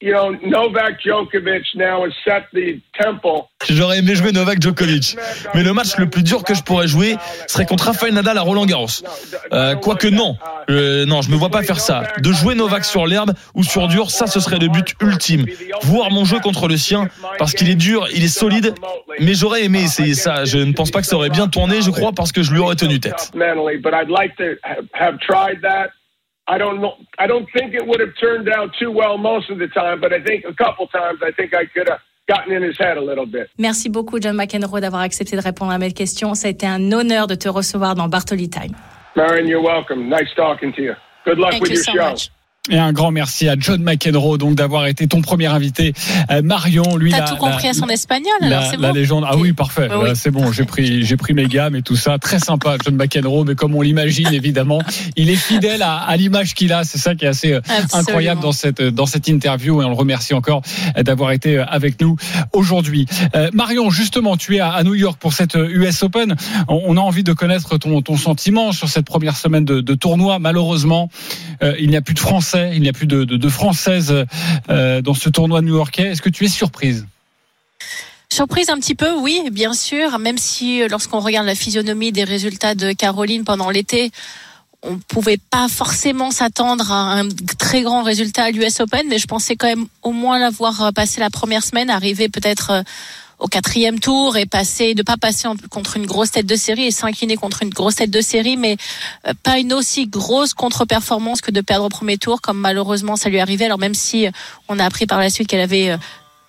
you 0.00 0.12
know, 0.12 0.30
Novak 0.30 1.00
Djokovic 1.00 1.64
now 1.74 2.04
has 2.04 2.12
set 2.24 2.44
the 2.52 2.80
tempo. 2.98 3.48
J'aurais 3.68 3.98
aimé 3.98 4.14
jouer 4.14 4.32
Novak 4.32 4.62
Djokovic, 4.62 5.16
mais 5.54 5.62
le 5.62 5.72
match 5.72 5.96
le 5.98 6.08
plus 6.08 6.22
dur 6.22 6.44
que 6.44 6.54
je 6.54 6.62
pourrais 6.62 6.86
jouer 6.86 7.16
serait 7.48 7.66
contre 7.66 7.86
Rafael 7.86 8.14
Nadal 8.14 8.38
à 8.38 8.42
Roland 8.42 8.66
Garros. 8.66 8.86
Euh, 9.52 9.74
Quoique 9.74 10.06
non, 10.06 10.36
euh, 10.70 11.04
non, 11.06 11.22
je 11.22 11.30
me 11.30 11.36
vois 11.36 11.50
pas 11.50 11.62
faire 11.62 11.80
ça. 11.80 12.04
De 12.18 12.32
jouer 12.32 12.54
Novak 12.54 12.84
sur 12.84 13.06
l'herbe 13.06 13.32
ou 13.54 13.64
sur 13.64 13.88
dur, 13.88 14.10
ça 14.10 14.26
ce 14.26 14.38
serait 14.40 14.58
le 14.58 14.68
but 14.68 14.94
ultime. 15.00 15.46
Voir 15.82 16.10
mon 16.10 16.24
jeu 16.24 16.38
contre 16.38 16.68
le 16.68 16.76
sien, 16.76 17.08
parce 17.38 17.52
qu'il 17.52 17.68
est 17.68 17.74
dur, 17.74 18.06
il 18.14 18.22
est 18.22 18.28
solide, 18.28 18.74
mais 19.18 19.34
j'aurais 19.34 19.64
aimé 19.64 19.82
essayer 19.82 20.14
ça. 20.14 20.44
Je 20.44 20.58
ne 20.58 20.72
pense 20.72 20.90
pas 20.90 21.00
que 21.00 21.06
ça 21.06 21.16
aurait 21.16 21.30
bien 21.30 21.48
tourné, 21.48 21.82
je 21.82 21.90
crois, 21.90 22.12
parce 22.12 22.30
que 22.30 22.42
je 22.42 22.52
lui 22.52 22.60
aurais 22.60 22.76
tenu 22.76 23.00
tête. 23.00 23.32
I 26.48 26.56
don't 26.56 26.80
know. 26.80 26.94
I 27.18 27.26
don't 27.26 27.46
think 27.52 27.74
it 27.74 27.86
would 27.86 28.00
have 28.00 28.14
turned 28.18 28.48
out 28.48 28.70
too 28.78 28.90
well 28.90 29.18
most 29.18 29.50
of 29.50 29.58
the 29.58 29.68
time, 29.68 30.00
but 30.00 30.12
I 30.12 30.20
think 30.22 30.44
a 30.46 30.54
couple 30.54 30.86
times 30.88 31.20
I 31.22 31.30
think 31.32 31.52
I 31.54 31.66
could 31.66 31.88
have 31.88 32.00
gotten 32.26 32.52
in 32.56 32.62
his 32.62 32.78
head 32.78 32.96
a 32.96 33.00
little 33.00 33.26
bit. 33.26 33.48
Merci 33.58 33.90
beaucoup, 33.90 34.18
John 34.18 34.34
McEnroe, 34.34 34.80
d'avoir 34.80 35.02
accepté 35.02 35.36
de 35.36 35.42
répondre 35.42 35.72
à 35.72 35.78
mes 35.78 35.92
questions. 35.92 36.34
Ça 36.34 36.48
a 36.48 36.50
été 36.50 36.66
un 36.66 36.90
honneur 36.92 37.26
de 37.26 37.34
te 37.34 37.48
recevoir 37.48 37.94
dans 37.94 38.08
Bartoli 38.08 38.48
Time. 38.48 38.74
Marion, 39.14 39.46
you're 39.46 39.62
welcome. 39.62 40.08
Nice 40.08 40.32
talking 40.36 40.72
to 40.72 40.82
you. 40.82 40.94
Good 41.26 41.38
luck 41.38 41.52
Thank 41.52 41.62
with 41.62 41.70
you 41.70 41.76
your 41.76 41.84
so 41.84 41.92
show. 41.92 42.10
much. 42.10 42.30
Et 42.70 42.78
un 42.78 42.92
grand 42.92 43.10
merci 43.10 43.48
à 43.48 43.56
John 43.58 43.82
McEnroe 43.82 44.36
donc 44.38 44.54
d'avoir 44.54 44.86
été 44.86 45.06
ton 45.06 45.22
premier 45.22 45.46
invité. 45.46 45.94
Euh, 46.30 46.42
Marion, 46.42 46.96
lui, 46.96 47.10
T'as 47.10 47.22
tout 47.28 47.36
compris 47.36 47.64
la- 47.64 47.70
à 47.70 47.74
son 47.74 47.88
espagnol, 47.88 48.32
la, 48.42 48.58
alors 48.58 48.70
c'est 48.70 48.76
la 48.78 48.88
bon. 48.88 48.94
légende. 48.94 49.24
Ah 49.26 49.36
oui, 49.36 49.52
parfait. 49.54 49.88
Bah 49.88 49.96
oui. 50.02 50.08
Là, 50.08 50.14
C'est 50.14 50.30
bon, 50.30 50.52
j'ai 50.52 50.64
pris, 50.64 51.04
j'ai 51.04 51.16
pris 51.16 51.32
mes 51.34 51.46
gammes 51.46 51.76
et 51.76 51.82
tout 51.82 51.96
ça. 51.96 52.18
Très 52.18 52.38
sympa, 52.38 52.76
John 52.84 52.94
McEnroe, 52.96 53.44
mais 53.46 53.54
comme 53.54 53.74
on 53.74 53.80
l'imagine, 53.80 54.28
évidemment, 54.32 54.80
il 55.16 55.30
est 55.30 55.36
fidèle 55.36 55.82
à, 55.82 55.96
à 55.96 56.16
l'image 56.16 56.54
qu'il 56.54 56.72
a. 56.72 56.84
C'est 56.84 56.98
ça 56.98 57.14
qui 57.14 57.24
est 57.24 57.28
assez 57.28 57.52
euh, 57.54 57.60
Absolument. 57.68 57.88
incroyable 58.00 58.40
dans 58.42 58.52
cette, 58.52 58.82
dans 58.82 59.06
cette 59.06 59.28
interview 59.28 59.80
et 59.80 59.84
on 59.84 59.88
le 59.90 59.94
remercie 59.96 60.34
encore 60.34 60.62
euh, 60.96 61.02
d'avoir 61.02 61.32
été 61.32 61.58
euh, 61.58 61.64
avec 61.66 62.00
nous 62.00 62.16
aujourd'hui. 62.52 63.06
Euh, 63.34 63.48
Marion, 63.54 63.90
justement, 63.90 64.36
tu 64.36 64.56
es 64.56 64.60
à, 64.60 64.70
à 64.72 64.82
New 64.84 64.94
York 64.94 65.18
pour 65.18 65.32
cette 65.32 65.56
euh, 65.56 65.68
US 65.70 66.02
Open. 66.02 66.36
On, 66.68 66.82
on 66.86 66.96
a 66.96 67.00
envie 67.00 67.24
de 67.24 67.32
connaître 67.32 67.78
ton, 67.78 68.02
ton 68.02 68.16
sentiment 68.16 68.72
sur 68.72 68.88
cette 68.88 69.06
première 69.06 69.36
semaine 69.36 69.64
de, 69.64 69.80
de 69.80 69.94
tournoi. 69.94 70.38
Malheureusement, 70.38 71.08
euh, 71.62 71.74
il 71.80 71.88
n'y 71.90 71.96
a 71.96 72.02
plus 72.02 72.14
de 72.14 72.18
Français, 72.18 72.57
il 72.72 72.82
n'y 72.82 72.88
a 72.88 72.92
plus 72.92 73.06
de, 73.06 73.24
de, 73.24 73.48
Françaises 73.48 74.14
euh, 74.70 75.02
dans 75.02 75.14
ce 75.14 75.28
tournoi 75.28 75.62
new-yorkais. 75.62 76.04
Est-ce 76.04 76.22
que 76.22 76.28
tu 76.28 76.44
es 76.44 76.48
surprise? 76.48 77.06
Surprise 78.30 78.68
un 78.68 78.76
petit 78.76 78.94
peu, 78.94 79.14
oui, 79.14 79.42
bien 79.50 79.72
sûr, 79.72 80.18
même 80.18 80.38
si 80.38 80.82
euh, 80.82 80.88
lorsqu'on 80.88 81.20
regarde 81.20 81.46
la 81.46 81.54
physionomie 81.54 82.12
des 82.12 82.24
résultats 82.24 82.74
de 82.74 82.92
Caroline 82.92 83.44
pendant 83.44 83.70
l'été, 83.70 84.10
on 84.82 84.98
pouvait 84.98 85.40
pas 85.50 85.66
forcément 85.68 86.30
s'attendre 86.30 86.92
à 86.92 87.20
un 87.20 87.28
très 87.58 87.82
grand 87.82 88.02
résultat 88.02 88.44
à 88.44 88.50
l'US 88.50 88.80
Open, 88.80 89.06
mais 89.08 89.18
je 89.18 89.26
pensais 89.26 89.56
quand 89.56 89.66
même 89.66 89.86
au 90.02 90.12
moins 90.12 90.38
l'avoir 90.38 90.82
euh, 90.82 90.90
passé 90.92 91.20
la 91.20 91.30
première 91.30 91.64
semaine, 91.64 91.90
arriver 91.90 92.28
peut-être 92.28 92.84
au 93.38 93.46
quatrième 93.46 94.00
tour 94.00 94.36
et 94.36 94.46
passer, 94.46 94.94
de 94.94 95.02
pas 95.02 95.16
passer 95.16 95.48
contre 95.70 95.96
une 95.96 96.06
grosse 96.06 96.32
tête 96.32 96.46
de 96.46 96.56
série 96.56 96.84
et 96.84 96.90
s'incliner 96.90 97.36
contre 97.36 97.62
une 97.62 97.70
grosse 97.70 97.96
tête 97.96 98.10
de 98.10 98.20
série, 98.20 98.56
mais 98.56 98.76
euh, 99.26 99.32
pas 99.42 99.58
une 99.58 99.72
aussi 99.72 100.06
grosse 100.06 100.54
contre-performance 100.54 101.40
que 101.40 101.50
de 101.50 101.60
perdre 101.60 101.84
au 101.84 101.88
premier 101.88 102.18
tour, 102.18 102.40
comme 102.40 102.58
malheureusement 102.58 103.16
ça 103.16 103.28
lui 103.28 103.38
arrivait. 103.38 103.66
Alors 103.66 103.78
même 103.78 103.94
si 103.94 104.26
euh, 104.26 104.30
on 104.68 104.78
a 104.78 104.84
appris 104.84 105.06
par 105.06 105.20
la 105.20 105.30
suite 105.30 105.48
qu'elle 105.48 105.60
avait 105.60 105.90
euh, 105.90 105.96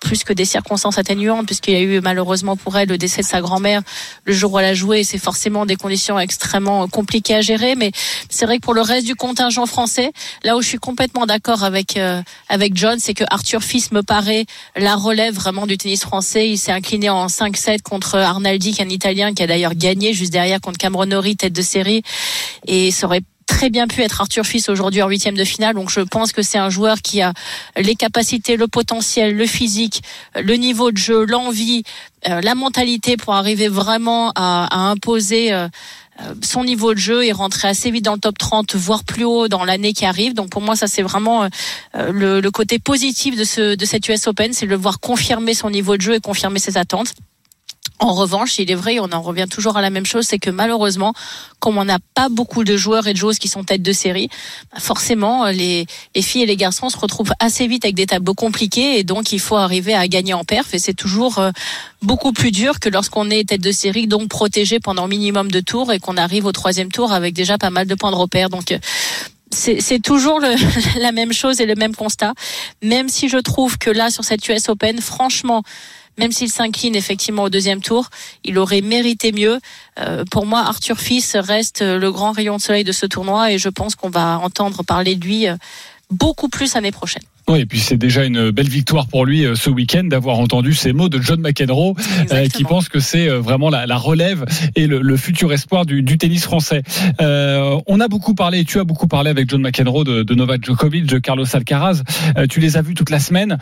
plus 0.00 0.24
que 0.24 0.32
des 0.32 0.44
circonstances 0.44 0.98
atténuantes, 0.98 1.46
puisqu'il 1.46 1.74
y 1.74 1.76
a 1.76 1.80
eu 1.80 2.00
malheureusement 2.00 2.56
pour 2.56 2.76
elle 2.76 2.88
le 2.88 2.98
décès 2.98 3.22
de 3.22 3.26
sa 3.26 3.40
grand-mère 3.40 3.82
le 4.24 4.32
jour 4.32 4.52
où 4.52 4.58
elle 4.58 4.64
a 4.64 4.74
joué. 4.74 5.04
C'est 5.04 5.18
forcément 5.18 5.66
des 5.66 5.76
conditions 5.76 6.18
extrêmement 6.18 6.88
compliquées 6.88 7.36
à 7.36 7.40
gérer, 7.40 7.74
mais 7.76 7.92
c'est 8.28 8.46
vrai 8.46 8.56
que 8.56 8.62
pour 8.62 8.74
le 8.74 8.80
reste 8.80 9.06
du 9.06 9.14
contingent 9.14 9.66
français, 9.66 10.12
là 10.42 10.56
où 10.56 10.62
je 10.62 10.68
suis 10.68 10.78
complètement 10.78 11.26
d'accord 11.26 11.62
avec 11.62 11.96
euh, 11.96 12.22
avec 12.48 12.76
John, 12.76 12.98
c'est 12.98 13.14
que 13.14 13.24
Arthur 13.30 13.62
Fils 13.62 13.92
me 13.92 14.02
paraît 14.02 14.46
la 14.76 14.96
relève 14.96 15.34
vraiment 15.34 15.66
du 15.66 15.76
tennis 15.76 16.00
français. 16.00 16.48
Il 16.48 16.58
s'est 16.58 16.72
incliné 16.72 17.10
en 17.10 17.26
5-7 17.26 17.82
contre 17.82 18.16
Arnaldi, 18.16 18.72
qui 18.72 18.80
est 18.80 18.84
un 18.84 18.88
Italien 18.88 19.34
qui 19.34 19.42
a 19.42 19.46
d'ailleurs 19.46 19.74
gagné 19.74 20.14
juste 20.14 20.32
derrière 20.32 20.60
contre 20.60 20.78
Cameron 20.78 21.06
Norrie, 21.06 21.36
tête 21.36 21.52
de 21.52 21.62
série, 21.62 22.02
et 22.66 22.90
ça 22.90 23.06
aurait 23.06 23.22
très 23.50 23.68
bien 23.68 23.88
pu 23.88 24.00
être 24.02 24.20
Arthur 24.20 24.46
Fils 24.46 24.68
aujourd'hui 24.68 25.02
en 25.02 25.08
huitième 25.08 25.36
de 25.36 25.44
finale. 25.44 25.74
Donc 25.74 25.90
je 25.90 26.00
pense 26.00 26.32
que 26.32 26.40
c'est 26.40 26.56
un 26.56 26.70
joueur 26.70 27.02
qui 27.02 27.20
a 27.20 27.34
les 27.76 27.96
capacités, 27.96 28.56
le 28.56 28.68
potentiel, 28.68 29.36
le 29.36 29.44
physique, 29.44 30.02
le 30.36 30.54
niveau 30.54 30.92
de 30.92 30.96
jeu, 30.96 31.26
l'envie, 31.26 31.82
euh, 32.28 32.40
la 32.40 32.54
mentalité 32.54 33.16
pour 33.16 33.34
arriver 33.34 33.68
vraiment 33.68 34.30
à, 34.36 34.66
à 34.70 34.78
imposer 34.90 35.52
euh, 35.52 35.68
euh, 36.20 36.34
son 36.42 36.64
niveau 36.64 36.94
de 36.94 36.98
jeu 36.98 37.24
et 37.24 37.32
rentrer 37.32 37.68
assez 37.68 37.90
vite 37.90 38.04
dans 38.04 38.14
le 38.14 38.20
top 38.20 38.38
30, 38.38 38.76
voire 38.76 39.02
plus 39.04 39.24
haut 39.24 39.48
dans 39.48 39.64
l'année 39.64 39.92
qui 39.92 40.04
arrive. 40.06 40.32
Donc 40.34 40.50
pour 40.50 40.62
moi, 40.62 40.76
ça 40.76 40.86
c'est 40.86 41.02
vraiment 41.02 41.44
euh, 41.44 41.48
le, 42.12 42.40
le 42.40 42.50
côté 42.50 42.78
positif 42.78 43.36
de, 43.36 43.44
ce, 43.44 43.74
de 43.74 43.84
cette 43.84 44.08
US 44.08 44.28
Open, 44.28 44.52
c'est 44.52 44.66
de 44.66 44.70
le 44.70 44.76
voir 44.76 45.00
confirmer 45.00 45.54
son 45.54 45.70
niveau 45.70 45.96
de 45.96 46.02
jeu 46.02 46.14
et 46.14 46.20
confirmer 46.20 46.60
ses 46.60 46.76
attentes. 46.78 47.14
En 48.02 48.14
revanche, 48.14 48.58
il 48.58 48.70
est 48.70 48.74
vrai, 48.74 48.98
on 48.98 49.12
en 49.12 49.20
revient 49.20 49.46
toujours 49.48 49.76
à 49.76 49.82
la 49.82 49.90
même 49.90 50.06
chose, 50.06 50.24
c'est 50.26 50.38
que 50.38 50.48
malheureusement, 50.48 51.12
comme 51.58 51.76
on 51.76 51.84
n'a 51.84 51.98
pas 52.14 52.30
beaucoup 52.30 52.64
de 52.64 52.74
joueurs 52.74 53.06
et 53.06 53.12
de 53.12 53.18
joueuses 53.18 53.38
qui 53.38 53.48
sont 53.48 53.62
tête 53.62 53.82
de 53.82 53.92
série, 53.92 54.30
bah, 54.72 54.80
forcément, 54.80 55.44
euh, 55.44 55.52
les, 55.52 55.84
les 56.14 56.22
filles 56.22 56.42
et 56.42 56.46
les 56.46 56.56
garçons 56.56 56.88
se 56.88 56.96
retrouvent 56.96 57.32
assez 57.40 57.66
vite 57.66 57.84
avec 57.84 57.94
des 57.94 58.06
tableaux 58.06 58.32
compliqués 58.32 58.98
et 58.98 59.04
donc 59.04 59.32
il 59.32 59.38
faut 59.38 59.56
arriver 59.56 59.94
à 59.94 60.08
gagner 60.08 60.32
en 60.32 60.44
perf 60.44 60.72
et 60.72 60.78
c'est 60.78 60.94
toujours 60.94 61.38
euh, 61.38 61.50
beaucoup 62.00 62.32
plus 62.32 62.52
dur 62.52 62.80
que 62.80 62.88
lorsqu'on 62.88 63.28
est 63.28 63.50
tête 63.50 63.60
de 63.60 63.72
série, 63.72 64.06
donc 64.06 64.28
protégé 64.28 64.80
pendant 64.80 65.06
minimum 65.06 65.50
de 65.50 65.60
tours 65.60 65.92
et 65.92 65.98
qu'on 65.98 66.16
arrive 66.16 66.46
au 66.46 66.52
troisième 66.52 66.90
tour 66.90 67.12
avec 67.12 67.34
déjà 67.34 67.58
pas 67.58 67.70
mal 67.70 67.86
de 67.86 67.94
points 67.94 68.12
de 68.12 68.16
repère. 68.16 68.48
Donc 68.48 68.72
euh, 68.72 68.78
c'est 69.52 70.00
toujours 70.02 70.40
la 70.98 71.12
même 71.12 71.32
chose 71.32 71.60
et 71.60 71.66
le 71.66 71.74
même 71.74 71.94
constat. 71.94 72.32
Même 72.82 73.08
si 73.08 73.28
je 73.28 73.36
trouve 73.36 73.78
que 73.78 73.90
là, 73.90 74.10
sur 74.10 74.24
cette 74.24 74.48
US 74.48 74.68
Open, 74.68 75.00
franchement, 75.00 75.62
même 76.20 76.32
s'il 76.32 76.50
s'incline 76.50 76.94
effectivement 76.94 77.44
au 77.44 77.48
deuxième 77.48 77.80
tour, 77.80 78.10
il 78.44 78.58
aurait 78.58 78.82
mérité 78.82 79.32
mieux. 79.32 79.58
Euh, 79.98 80.24
pour 80.30 80.44
moi, 80.44 80.60
Arthur 80.60 80.98
Fils 80.98 81.34
reste 81.34 81.80
le 81.80 82.12
grand 82.12 82.32
rayon 82.32 82.58
de 82.58 82.62
soleil 82.62 82.84
de 82.84 82.92
ce 82.92 83.06
tournoi 83.06 83.52
et 83.52 83.58
je 83.58 83.70
pense 83.70 83.94
qu'on 83.94 84.10
va 84.10 84.38
entendre 84.38 84.82
parler 84.84 85.16
de 85.16 85.24
lui 85.24 85.48
euh, 85.48 85.56
beaucoup 86.10 86.48
plus 86.48 86.74
l'année 86.74 86.92
prochaine. 86.92 87.22
Oui, 87.50 87.58
et 87.58 87.66
puis 87.66 87.80
c'est 87.80 87.96
déjà 87.96 88.24
une 88.24 88.52
belle 88.52 88.68
victoire 88.68 89.08
pour 89.08 89.26
lui 89.26 89.44
euh, 89.44 89.56
ce 89.56 89.70
week-end 89.70 90.04
d'avoir 90.04 90.38
entendu 90.38 90.72
ces 90.72 90.92
mots 90.92 91.08
de 91.08 91.20
John 91.20 91.40
McEnroe, 91.40 91.96
euh, 92.30 92.46
qui 92.46 92.62
pense 92.62 92.88
que 92.88 93.00
c'est 93.00 93.28
euh, 93.28 93.40
vraiment 93.40 93.70
la, 93.70 93.86
la 93.86 93.96
relève 93.96 94.44
et 94.76 94.86
le, 94.86 95.00
le 95.00 95.16
futur 95.16 95.52
espoir 95.52 95.84
du, 95.84 96.02
du 96.02 96.16
tennis 96.16 96.44
français. 96.44 96.84
Euh, 97.20 97.76
on 97.88 97.98
a 97.98 98.06
beaucoup 98.06 98.34
parlé, 98.34 98.64
tu 98.64 98.78
as 98.78 98.84
beaucoup 98.84 99.08
parlé 99.08 99.30
avec 99.30 99.50
John 99.50 99.62
McEnroe 99.62 100.04
de, 100.04 100.22
de 100.22 100.34
Novak 100.36 100.64
Djokovic, 100.64 101.06
de 101.06 101.18
Carlos 101.18 101.44
Alcaraz. 101.52 102.04
Euh, 102.36 102.46
tu 102.46 102.60
les 102.60 102.76
as 102.76 102.82
vus 102.82 102.94
toute 102.94 103.10
la 103.10 103.18
semaine. 103.18 103.58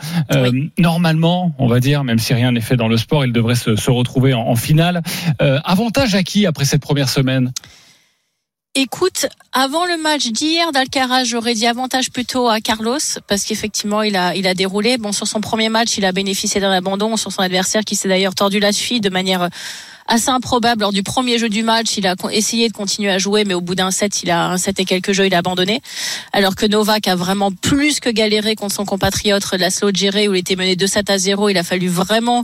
Normalement, 0.77 1.55
on 1.57 1.65
va 1.65 1.79
dire, 1.79 2.03
même 2.03 2.19
si 2.19 2.35
rien 2.35 2.51
n'est 2.51 2.61
fait 2.61 2.75
dans 2.75 2.89
le 2.89 2.97
sport, 2.97 3.25
ils 3.25 3.33
devraient 3.33 3.55
se, 3.55 3.75
se 3.75 3.89
retrouver 3.89 4.35
en, 4.35 4.41
en 4.41 4.55
finale. 4.55 5.01
Avantage 5.39 6.13
à 6.13 6.21
qui 6.21 6.45
après 6.45 6.65
cette 6.65 6.83
première 6.83 7.09
semaine? 7.09 7.51
Écoute, 8.81 9.25
avant 9.51 9.85
le 9.85 9.97
match 9.97 10.27
d'hier 10.27 10.71
d'Alcaraz, 10.71 11.25
j'aurais 11.25 11.53
dit 11.53 11.67
avantage 11.67 12.11
plutôt 12.11 12.47
à 12.47 12.61
Carlos 12.61 12.97
parce 13.27 13.43
qu'effectivement 13.43 14.03
il 14.03 14.15
a 14.15 14.33
il 14.37 14.47
a 14.47 14.53
déroulé. 14.53 14.97
Bon 14.97 15.11
sur 15.11 15.27
son 15.27 15.41
premier 15.41 15.67
match, 15.67 15.97
il 15.97 16.05
a 16.05 16.13
bénéficié 16.13 16.61
d'un 16.61 16.71
abandon 16.71 17.17
sur 17.17 17.29
son 17.29 17.41
adversaire 17.41 17.83
qui 17.83 17.97
s'est 17.97 18.07
d'ailleurs 18.07 18.35
tordu 18.35 18.61
la 18.61 18.71
cheville 18.71 19.01
de 19.01 19.09
manière 19.09 19.49
assez 20.09 20.29
improbable 20.29 20.81
lors 20.81 20.91
du 20.91 21.03
premier 21.03 21.37
jeu 21.37 21.47
du 21.47 21.63
match. 21.63 21.95
Il 21.97 22.07
a 22.07 22.15
essayé 22.31 22.67
de 22.67 22.73
continuer 22.73 23.11
à 23.11 23.17
jouer, 23.17 23.45
mais 23.45 23.53
au 23.53 23.61
bout 23.61 23.75
d'un 23.75 23.91
set, 23.91 24.23
il 24.23 24.31
a 24.31 24.49
un 24.49 24.57
set 24.57 24.79
et 24.79 24.85
quelques 24.85 25.13
jeux, 25.13 25.27
il 25.27 25.35
a 25.35 25.37
abandonné. 25.37 25.81
Alors 26.33 26.55
que 26.55 26.65
Novak 26.65 27.07
a 27.07 27.15
vraiment 27.15 27.51
plus 27.51 27.99
que 27.99 28.09
galéré 28.09 28.55
contre 28.55 28.75
son 28.75 28.85
compatriote 28.85 29.53
Laszlo 29.57 29.91
Djere 29.93 30.27
où 30.29 30.33
il 30.33 30.39
était 30.39 30.55
mené 30.55 30.75
2-7 30.75 31.11
à 31.11 31.17
0. 31.17 31.49
Il 31.49 31.57
a 31.57 31.63
fallu 31.63 31.87
vraiment 31.87 32.43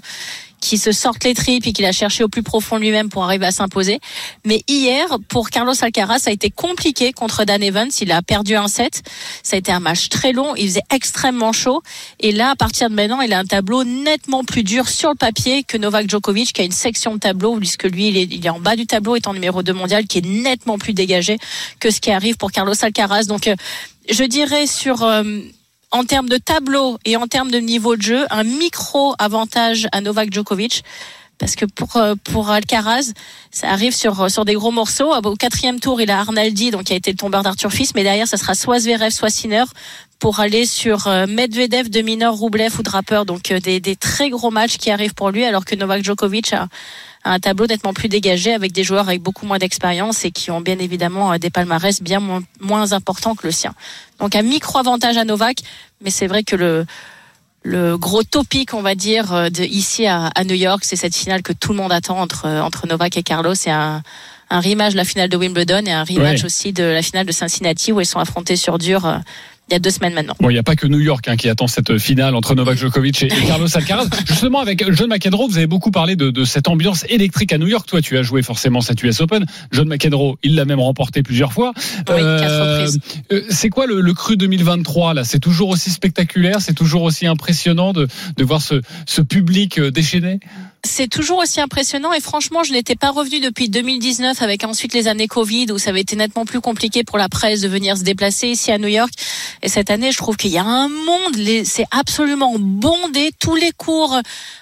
qu'il 0.65 0.79
se 0.79 0.91
sorte 0.91 1.23
les 1.23 1.33
tripes 1.33 1.67
et 1.67 1.73
qu'il 1.73 1.85
a 1.85 1.91
cherché 1.91 2.23
au 2.23 2.27
plus 2.27 2.43
profond 2.43 2.77
lui-même 2.77 3.09
pour 3.09 3.23
arriver 3.23 3.45
à 3.45 3.51
s'imposer. 3.51 3.99
Mais 4.45 4.63
hier, 4.67 5.05
pour 5.29 5.49
Carlos 5.49 5.73
Alcaraz, 5.79 6.19
ça 6.19 6.31
a 6.31 6.33
été 6.33 6.49
compliqué 6.49 7.13
contre 7.13 7.45
Dan 7.45 7.61
Evans. 7.61 7.89
Il 8.01 8.11
a 8.11 8.21
perdu 8.21 8.55
un 8.55 8.67
set. 8.67 9.03
Ça 9.43 9.55
a 9.55 9.59
été 9.59 9.71
un 9.71 9.79
match 9.79 10.09
très 10.09 10.31
long. 10.31 10.55
Il 10.55 10.67
faisait 10.67 10.81
extrêmement 10.91 11.53
chaud. 11.53 11.83
Et 12.19 12.31
là, 12.31 12.51
à 12.51 12.55
partir 12.55 12.89
de 12.89 12.95
maintenant, 12.95 13.21
il 13.21 13.31
a 13.33 13.39
un 13.39 13.45
tableau 13.45 13.83
nettement 13.83 14.43
plus 14.43 14.63
dur 14.63 14.87
sur 14.87 15.09
le 15.09 15.15
papier 15.15 15.63
que 15.63 15.77
Novak 15.77 16.09
Djokovic, 16.09 16.53
qui 16.53 16.61
a 16.61 16.65
une 16.65 16.71
section 16.71 17.13
de 17.13 17.19
tableau, 17.19 17.54
puisque 17.57 17.83
lui, 17.83 18.07
il 18.09 18.17
est, 18.17 18.27
il 18.31 18.45
est 18.45 18.49
en 18.49 18.59
bas 18.59 18.75
du 18.75 18.85
tableau, 18.85 19.15
étant 19.15 19.33
numéro 19.33 19.63
2 19.63 19.73
mondial, 19.73 20.05
qui 20.07 20.19
est 20.19 20.25
nettement 20.25 20.77
plus 20.77 20.93
dégagé 20.93 21.37
que 21.79 21.89
ce 21.91 21.99
qui 22.01 22.11
arrive 22.11 22.37
pour 22.37 22.51
Carlos 22.51 22.73
Alcaraz. 22.81 23.25
Donc, 23.25 23.47
euh, 23.47 23.55
je 24.09 24.23
dirais 24.23 24.67
sur... 24.67 25.03
euh, 25.03 25.23
en 25.91 26.03
termes 26.03 26.27
de 26.27 26.37
tableau 26.37 26.97
et 27.05 27.15
en 27.15 27.27
termes 27.27 27.51
de 27.51 27.59
niveau 27.59 27.95
de 27.95 28.01
jeu, 28.01 28.25
un 28.29 28.43
micro 28.43 29.13
avantage 29.17 29.87
à 29.93 30.01
Novak 30.01 30.33
Djokovic. 30.33 30.83
parce 31.37 31.55
que 31.55 31.65
pour 31.65 31.95
euh, 31.95 32.15
pour 32.23 32.49
Alcaraz, 32.49 33.13
ça 33.51 33.69
arrive 33.69 33.95
sur 33.95 34.29
sur 34.29 34.43
des 34.43 34.55
gros 34.55 34.71
morceaux. 34.71 35.13
Au 35.13 35.35
quatrième 35.35 35.79
tour, 35.79 36.01
il 36.01 36.11
a 36.11 36.19
Arnaldi, 36.19 36.71
donc 36.71 36.85
qui 36.85 36.93
a 36.93 36.95
été 36.97 37.11
le 37.11 37.17
tombeur 37.17 37.43
d'Arthur 37.43 37.71
Fils, 37.71 37.93
mais 37.95 38.03
derrière, 38.03 38.27
ça 38.27 38.35
sera 38.37 38.55
soit 38.55 38.79
Zverev, 38.79 39.11
soit 39.11 39.29
Sinner 39.29 39.63
pour 40.19 40.39
aller 40.39 40.65
sur 40.65 41.07
Medvedev, 41.27 41.89
de 41.89 42.01
Minor, 42.01 42.35
Roublev 42.35 42.73
ou 42.79 42.83
Draper. 42.83 43.25
Donc 43.25 43.53
des, 43.53 43.79
des 43.79 43.95
très 43.95 44.29
gros 44.29 44.51
matchs 44.51 44.77
qui 44.77 44.89
arrivent 44.91 45.13
pour 45.13 45.29
lui, 45.29 45.45
alors 45.45 45.65
que 45.65 45.75
Novak 45.75 46.03
Djokovic 46.03 46.53
a 46.53 46.67
un 47.27 47.39
tableau 47.39 47.65
nettement 47.67 47.93
plus 47.93 48.07
dégagé 48.07 48.53
avec 48.53 48.71
des 48.71 48.83
joueurs 48.83 49.07
avec 49.09 49.21
beaucoup 49.21 49.45
moins 49.45 49.57
d'expérience 49.57 50.23
et 50.25 50.31
qui 50.31 50.51
ont 50.51 50.61
bien 50.61 50.77
évidemment 50.79 51.33
euh, 51.33 51.37
des 51.37 51.49
palmarès 51.49 52.01
bien 52.01 52.19
moins, 52.19 52.43
moins 52.61 52.93
importants 52.93 53.35
que 53.35 53.47
le 53.47 53.51
sien. 53.51 53.73
Donc 54.19 54.35
un 54.35 54.43
micro 54.43 54.77
avantage 54.77 55.17
à 55.17 55.25
Novak, 55.25 55.57
mais 56.01 56.11
c'est 56.11 56.27
vrai 56.27 56.43
que 56.43 56.55
le 56.55 56.85
le 57.67 57.97
gros 57.97 58.21
topic, 58.21 58.75
on 58.75 58.83
va 58.83 58.93
dire, 58.93 59.33
euh, 59.33 59.49
de 59.49 59.63
ici 59.63 60.05
à, 60.05 60.27
à 60.35 60.43
New 60.43 60.53
York, 60.53 60.83
c'est 60.85 60.95
cette 60.95 61.15
finale 61.15 61.41
que 61.41 61.51
tout 61.51 61.71
le 61.71 61.77
monde 61.77 61.91
attend 61.91 62.19
entre 62.21 62.45
entre 62.47 62.85
Novak 62.85 63.17
et 63.17 63.23
Carlos. 63.23 63.55
C'est 63.55 63.71
un 63.71 64.03
un 64.51 64.59
rematch 64.59 64.91
de 64.91 64.97
la 64.97 65.05
finale 65.05 65.27
de 65.29 65.37
Wimbledon 65.37 65.81
et 65.87 65.91
un 65.91 66.03
rematch 66.03 66.41
Ouais. 66.41 66.45
aussi 66.45 66.71
de 66.71 66.83
la 66.83 67.01
finale 67.01 67.25
de 67.25 67.31
Cincinnati 67.31 67.91
où 67.91 67.99
ils 67.99 68.05
sont 68.05 68.19
affrontés 68.19 68.55
sur 68.55 68.77
dur 68.77 69.07
euh, 69.07 69.17
il 69.69 69.73
y 69.73 69.75
a 69.75 69.79
deux 69.79 69.89
semaines 69.89 70.13
maintenant. 70.13 70.35
Bon, 70.39 70.49
il 70.49 70.53
n'y 70.53 70.59
a 70.59 70.63
pas 70.63 70.75
que 70.75 70.85
New 70.87 70.99
York 70.99 71.27
hein, 71.27 71.37
qui 71.37 71.49
attend 71.49 71.67
cette 71.67 71.97
finale 71.97 72.35
entre 72.35 72.53
Novak 72.55 72.77
Djokovic 72.77 73.23
et, 73.23 73.25
et 73.27 73.45
Carlos 73.47 73.67
Alcaraz. 73.73 74.07
Justement, 74.27 74.59
avec 74.59 74.83
John 74.93 75.09
McEnroe, 75.09 75.47
vous 75.47 75.57
avez 75.57 75.67
beaucoup 75.67 75.91
parlé 75.91 76.15
de, 76.15 76.29
de 76.29 76.43
cette 76.45 76.67
ambiance 76.67 77.03
électrique 77.09 77.51
à 77.51 77.57
New 77.57 77.67
York. 77.67 77.87
Toi, 77.87 78.01
tu 78.01 78.17
as 78.17 78.23
joué 78.23 78.43
forcément 78.43 78.81
cette 78.81 79.01
US 79.03 79.21
Open. 79.21 79.45
John 79.71 79.87
McEnroe, 79.87 80.37
il 80.43 80.55
l'a 80.55 80.65
même 80.65 80.79
remporté 80.79 81.23
plusieurs 81.23 81.53
fois. 81.53 81.73
Oui, 82.09 82.15
reprises. 82.15 82.99
euh, 83.31 83.41
c'est 83.49 83.69
quoi 83.69 83.87
le, 83.87 84.01
le 84.01 84.13
cru 84.13 84.37
2023 84.37 85.13
là? 85.15 85.23
C'est 85.23 85.39
toujours 85.39 85.69
aussi 85.69 85.89
spectaculaire, 85.89 86.61
c'est 86.61 86.73
toujours 86.73 87.03
aussi 87.03 87.25
impressionnant 87.25 87.93
de, 87.93 88.07
de 88.37 88.43
voir 88.43 88.61
ce, 88.61 88.81
ce 89.07 89.21
public 89.21 89.79
euh, 89.79 89.91
déchaîné? 89.91 90.39
C'est 90.83 91.07
toujours 91.07 91.39
aussi 91.39 91.59
impressionnant 91.59 92.13
et 92.13 92.19
franchement, 92.19 92.63
je 92.63 92.71
n'étais 92.71 92.95
pas 92.95 93.09
revenu 93.09 93.39
depuis 93.39 93.69
2019 93.69 94.39
avec 94.43 94.63
ensuite 94.63 94.93
les 94.93 95.07
années 95.07 95.27
Covid 95.27 95.71
où 95.71 95.79
ça 95.79 95.89
avait 95.89 96.01
été 96.01 96.15
nettement 96.15 96.45
plus 96.45 96.61
compliqué 96.61 97.03
pour 97.03 97.17
la 97.17 97.27
presse 97.27 97.61
de 97.61 97.67
venir 97.67 97.97
se 97.97 98.03
déplacer 98.03 98.49
ici 98.49 98.71
à 98.71 98.77
New 98.77 98.87
York. 98.87 99.09
Et 99.65 99.67
cette 99.67 99.89
année, 99.89 100.11
je 100.11 100.17
trouve 100.17 100.37
qu'il 100.37 100.51
y 100.51 100.59
a 100.59 100.63
un 100.63 100.89
monde, 100.89 101.35
c'est 101.63 101.87
absolument 101.89 102.53
bondé. 102.59 103.31
Tous 103.39 103.55
les 103.55 103.71
cours, 103.71 104.15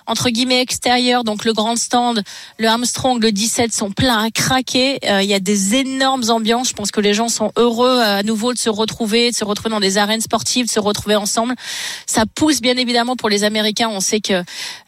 entre 0.08 0.30
guillemets, 0.30 0.62
extérieurs, 0.62 1.26
donc 1.26 1.44
le 1.44 1.52
grand 1.52 1.76
stand, 1.76 2.24
le 2.58 2.70
Armstrong, 2.70 3.22
le 3.22 3.34
17 3.34 3.74
sont 3.74 3.92
pleins 3.92 4.24
à 4.24 4.32
craquer. 4.32 5.00
Euh, 5.06 5.22
il 5.22 5.28
y 5.28 5.34
a 5.34 5.42
des 5.42 5.76
énormes 5.76 6.24
ambiances. 6.30 6.70
Je 6.70 6.74
pense 6.74 6.92
que 6.92 7.02
les 7.02 7.14
gens 7.14 7.28
sont 7.28 7.52
heureux 7.58 8.00
euh, 8.00 8.20
à 8.20 8.24
nouveau 8.24 8.54
de 8.54 8.58
se 8.58 8.70
retrouver, 8.70 9.32
de 9.32 9.36
se 9.36 9.44
retrouver 9.44 9.72
dans 9.72 9.82
des 9.82 9.98
arènes 9.98 10.22
sportives, 10.22 10.68
de 10.68 10.72
se 10.72 10.80
retrouver 10.80 11.18
ensemble. 11.18 11.54
Ça 12.06 12.24
pousse 12.26 12.62
bien 12.62 12.78
évidemment 12.78 13.18
pour 13.18 13.28
les 13.28 13.44
Américains. 13.44 13.90
On 13.90 14.00
sait 14.00 14.22
que 14.22 14.42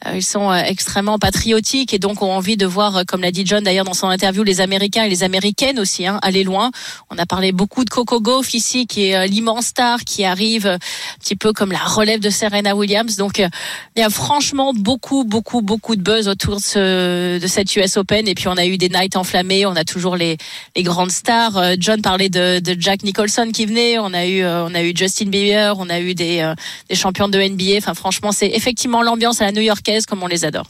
euh, 0.06 0.16
ils 0.16 0.24
sont 0.24 0.52
euh, 0.52 0.62
extrêmement 0.64 1.20
patriotiques 1.20 1.94
et 1.94 2.00
donc 2.00 2.22
ont 2.22 2.32
envie 2.32 2.58
de 2.58 2.66
voir, 2.66 2.98
euh, 2.98 3.04
comme 3.06 3.22
l'a 3.22 3.32
dit 3.32 3.44
John 3.46 3.64
d'ailleurs 3.64 3.86
dans 3.86 3.94
son 3.94 4.08
interview, 4.08 4.44
les 4.44 4.62
Américains 4.62 5.04
et 5.04 5.10
les 5.10 5.24
Américaines 5.24 5.80
aussi 5.80 6.06
hein, 6.06 6.20
aller 6.22 6.44
loin. 6.44 6.72
On 7.10 7.18
a 7.18 7.26
parlé 7.26 7.52
beaucoup 7.52 7.84
de 7.84 7.90
Coco 7.90 8.22
Gauff 8.22 8.54
ici, 8.54 8.88
qui 8.88 9.08
est 9.08 9.28
l'immense 9.28 9.68
star 9.68 10.05
qui 10.06 10.24
arrive 10.24 10.68
euh, 10.68 10.76
un 10.76 11.20
petit 11.20 11.36
peu 11.36 11.54
comme 11.54 11.72
la 11.72 11.80
relève 11.80 12.20
de 12.20 12.30
Serena 12.30 12.76
Williams. 12.76 13.16
Donc 13.18 13.40
euh, 13.40 13.48
il 13.96 14.00
y 14.00 14.04
a 14.04 14.10
franchement 14.10 14.74
beaucoup, 14.74 15.24
beaucoup, 15.24 15.62
beaucoup 15.62 15.96
de 15.96 16.02
buzz 16.02 16.28
autour 16.28 16.58
de, 16.58 16.62
ce, 16.62 17.40
de 17.40 17.48
cette 17.48 17.76
US 17.76 17.98
Open. 17.98 18.28
Et 18.28 18.36
puis 18.36 18.48
on 18.48 18.58
a 18.58 18.66
eu 18.66 18.78
des 18.78 18.90
nights 18.90 19.16
enflammés, 19.16 19.66
on 19.66 19.76
a 19.76 19.84
toujours 19.84 20.16
les, 20.16 20.38
les 20.76 20.84
grandes 20.84 21.12
stars. 21.12 21.58
Euh, 21.58 21.76
John 21.80 22.02
parlait 22.02 22.30
de, 22.30 22.60
de 22.60 22.76
Jack 22.80 23.04
Nicholson 23.04 23.50
qui 23.54 23.66
venait, 23.66 24.00
on 24.00 24.14
a 24.14 24.26
eu, 24.26 24.46
on 24.46 24.74
a 24.74 24.82
eu 24.82 24.94
Justin 24.96 25.26
Bieber, 25.26 25.76
on 25.78 25.90
a 25.90 26.00
eu 26.00 26.16
des, 26.16 26.54
des 26.90 26.96
champions 26.96 27.28
de 27.28 27.40
NBA. 27.40 27.78
Enfin 27.78 27.94
franchement, 27.94 28.32
c'est 28.32 28.48
effectivement 28.48 29.02
l'ambiance 29.02 29.42
à 29.42 29.46
la 29.46 29.52
new-yorkaise 29.52 30.06
comme 30.06 30.24
on 30.24 30.28
les 30.28 30.46
adore. 30.46 30.68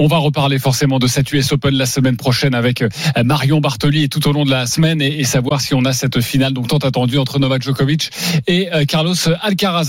On 0.00 0.06
va 0.06 0.18
reparler 0.18 0.60
forcément 0.60 1.00
de 1.00 1.08
cette 1.08 1.32
US 1.32 1.50
Open 1.50 1.74
la 1.74 1.84
semaine 1.84 2.16
prochaine 2.16 2.54
avec 2.54 2.82
euh, 2.82 2.88
Marion 3.24 3.60
Bartoli 3.60 4.04
et 4.04 4.08
tout 4.08 4.28
au 4.28 4.32
long 4.32 4.44
de 4.44 4.50
la 4.50 4.64
semaine 4.66 5.02
et, 5.02 5.24
savoir 5.24 5.60
si 5.60 5.74
on 5.74 5.84
a 5.84 5.92
cette 5.92 6.20
finale 6.20 6.52
donc 6.52 6.68
tant 6.68 6.78
attendue 6.78 7.18
entre 7.18 7.40
Novak 7.40 7.62
Djokovic 7.62 8.10
et 8.46 8.72
euh, 8.72 8.84
Carlos 8.84 9.16
Alcaraz. 9.42 9.86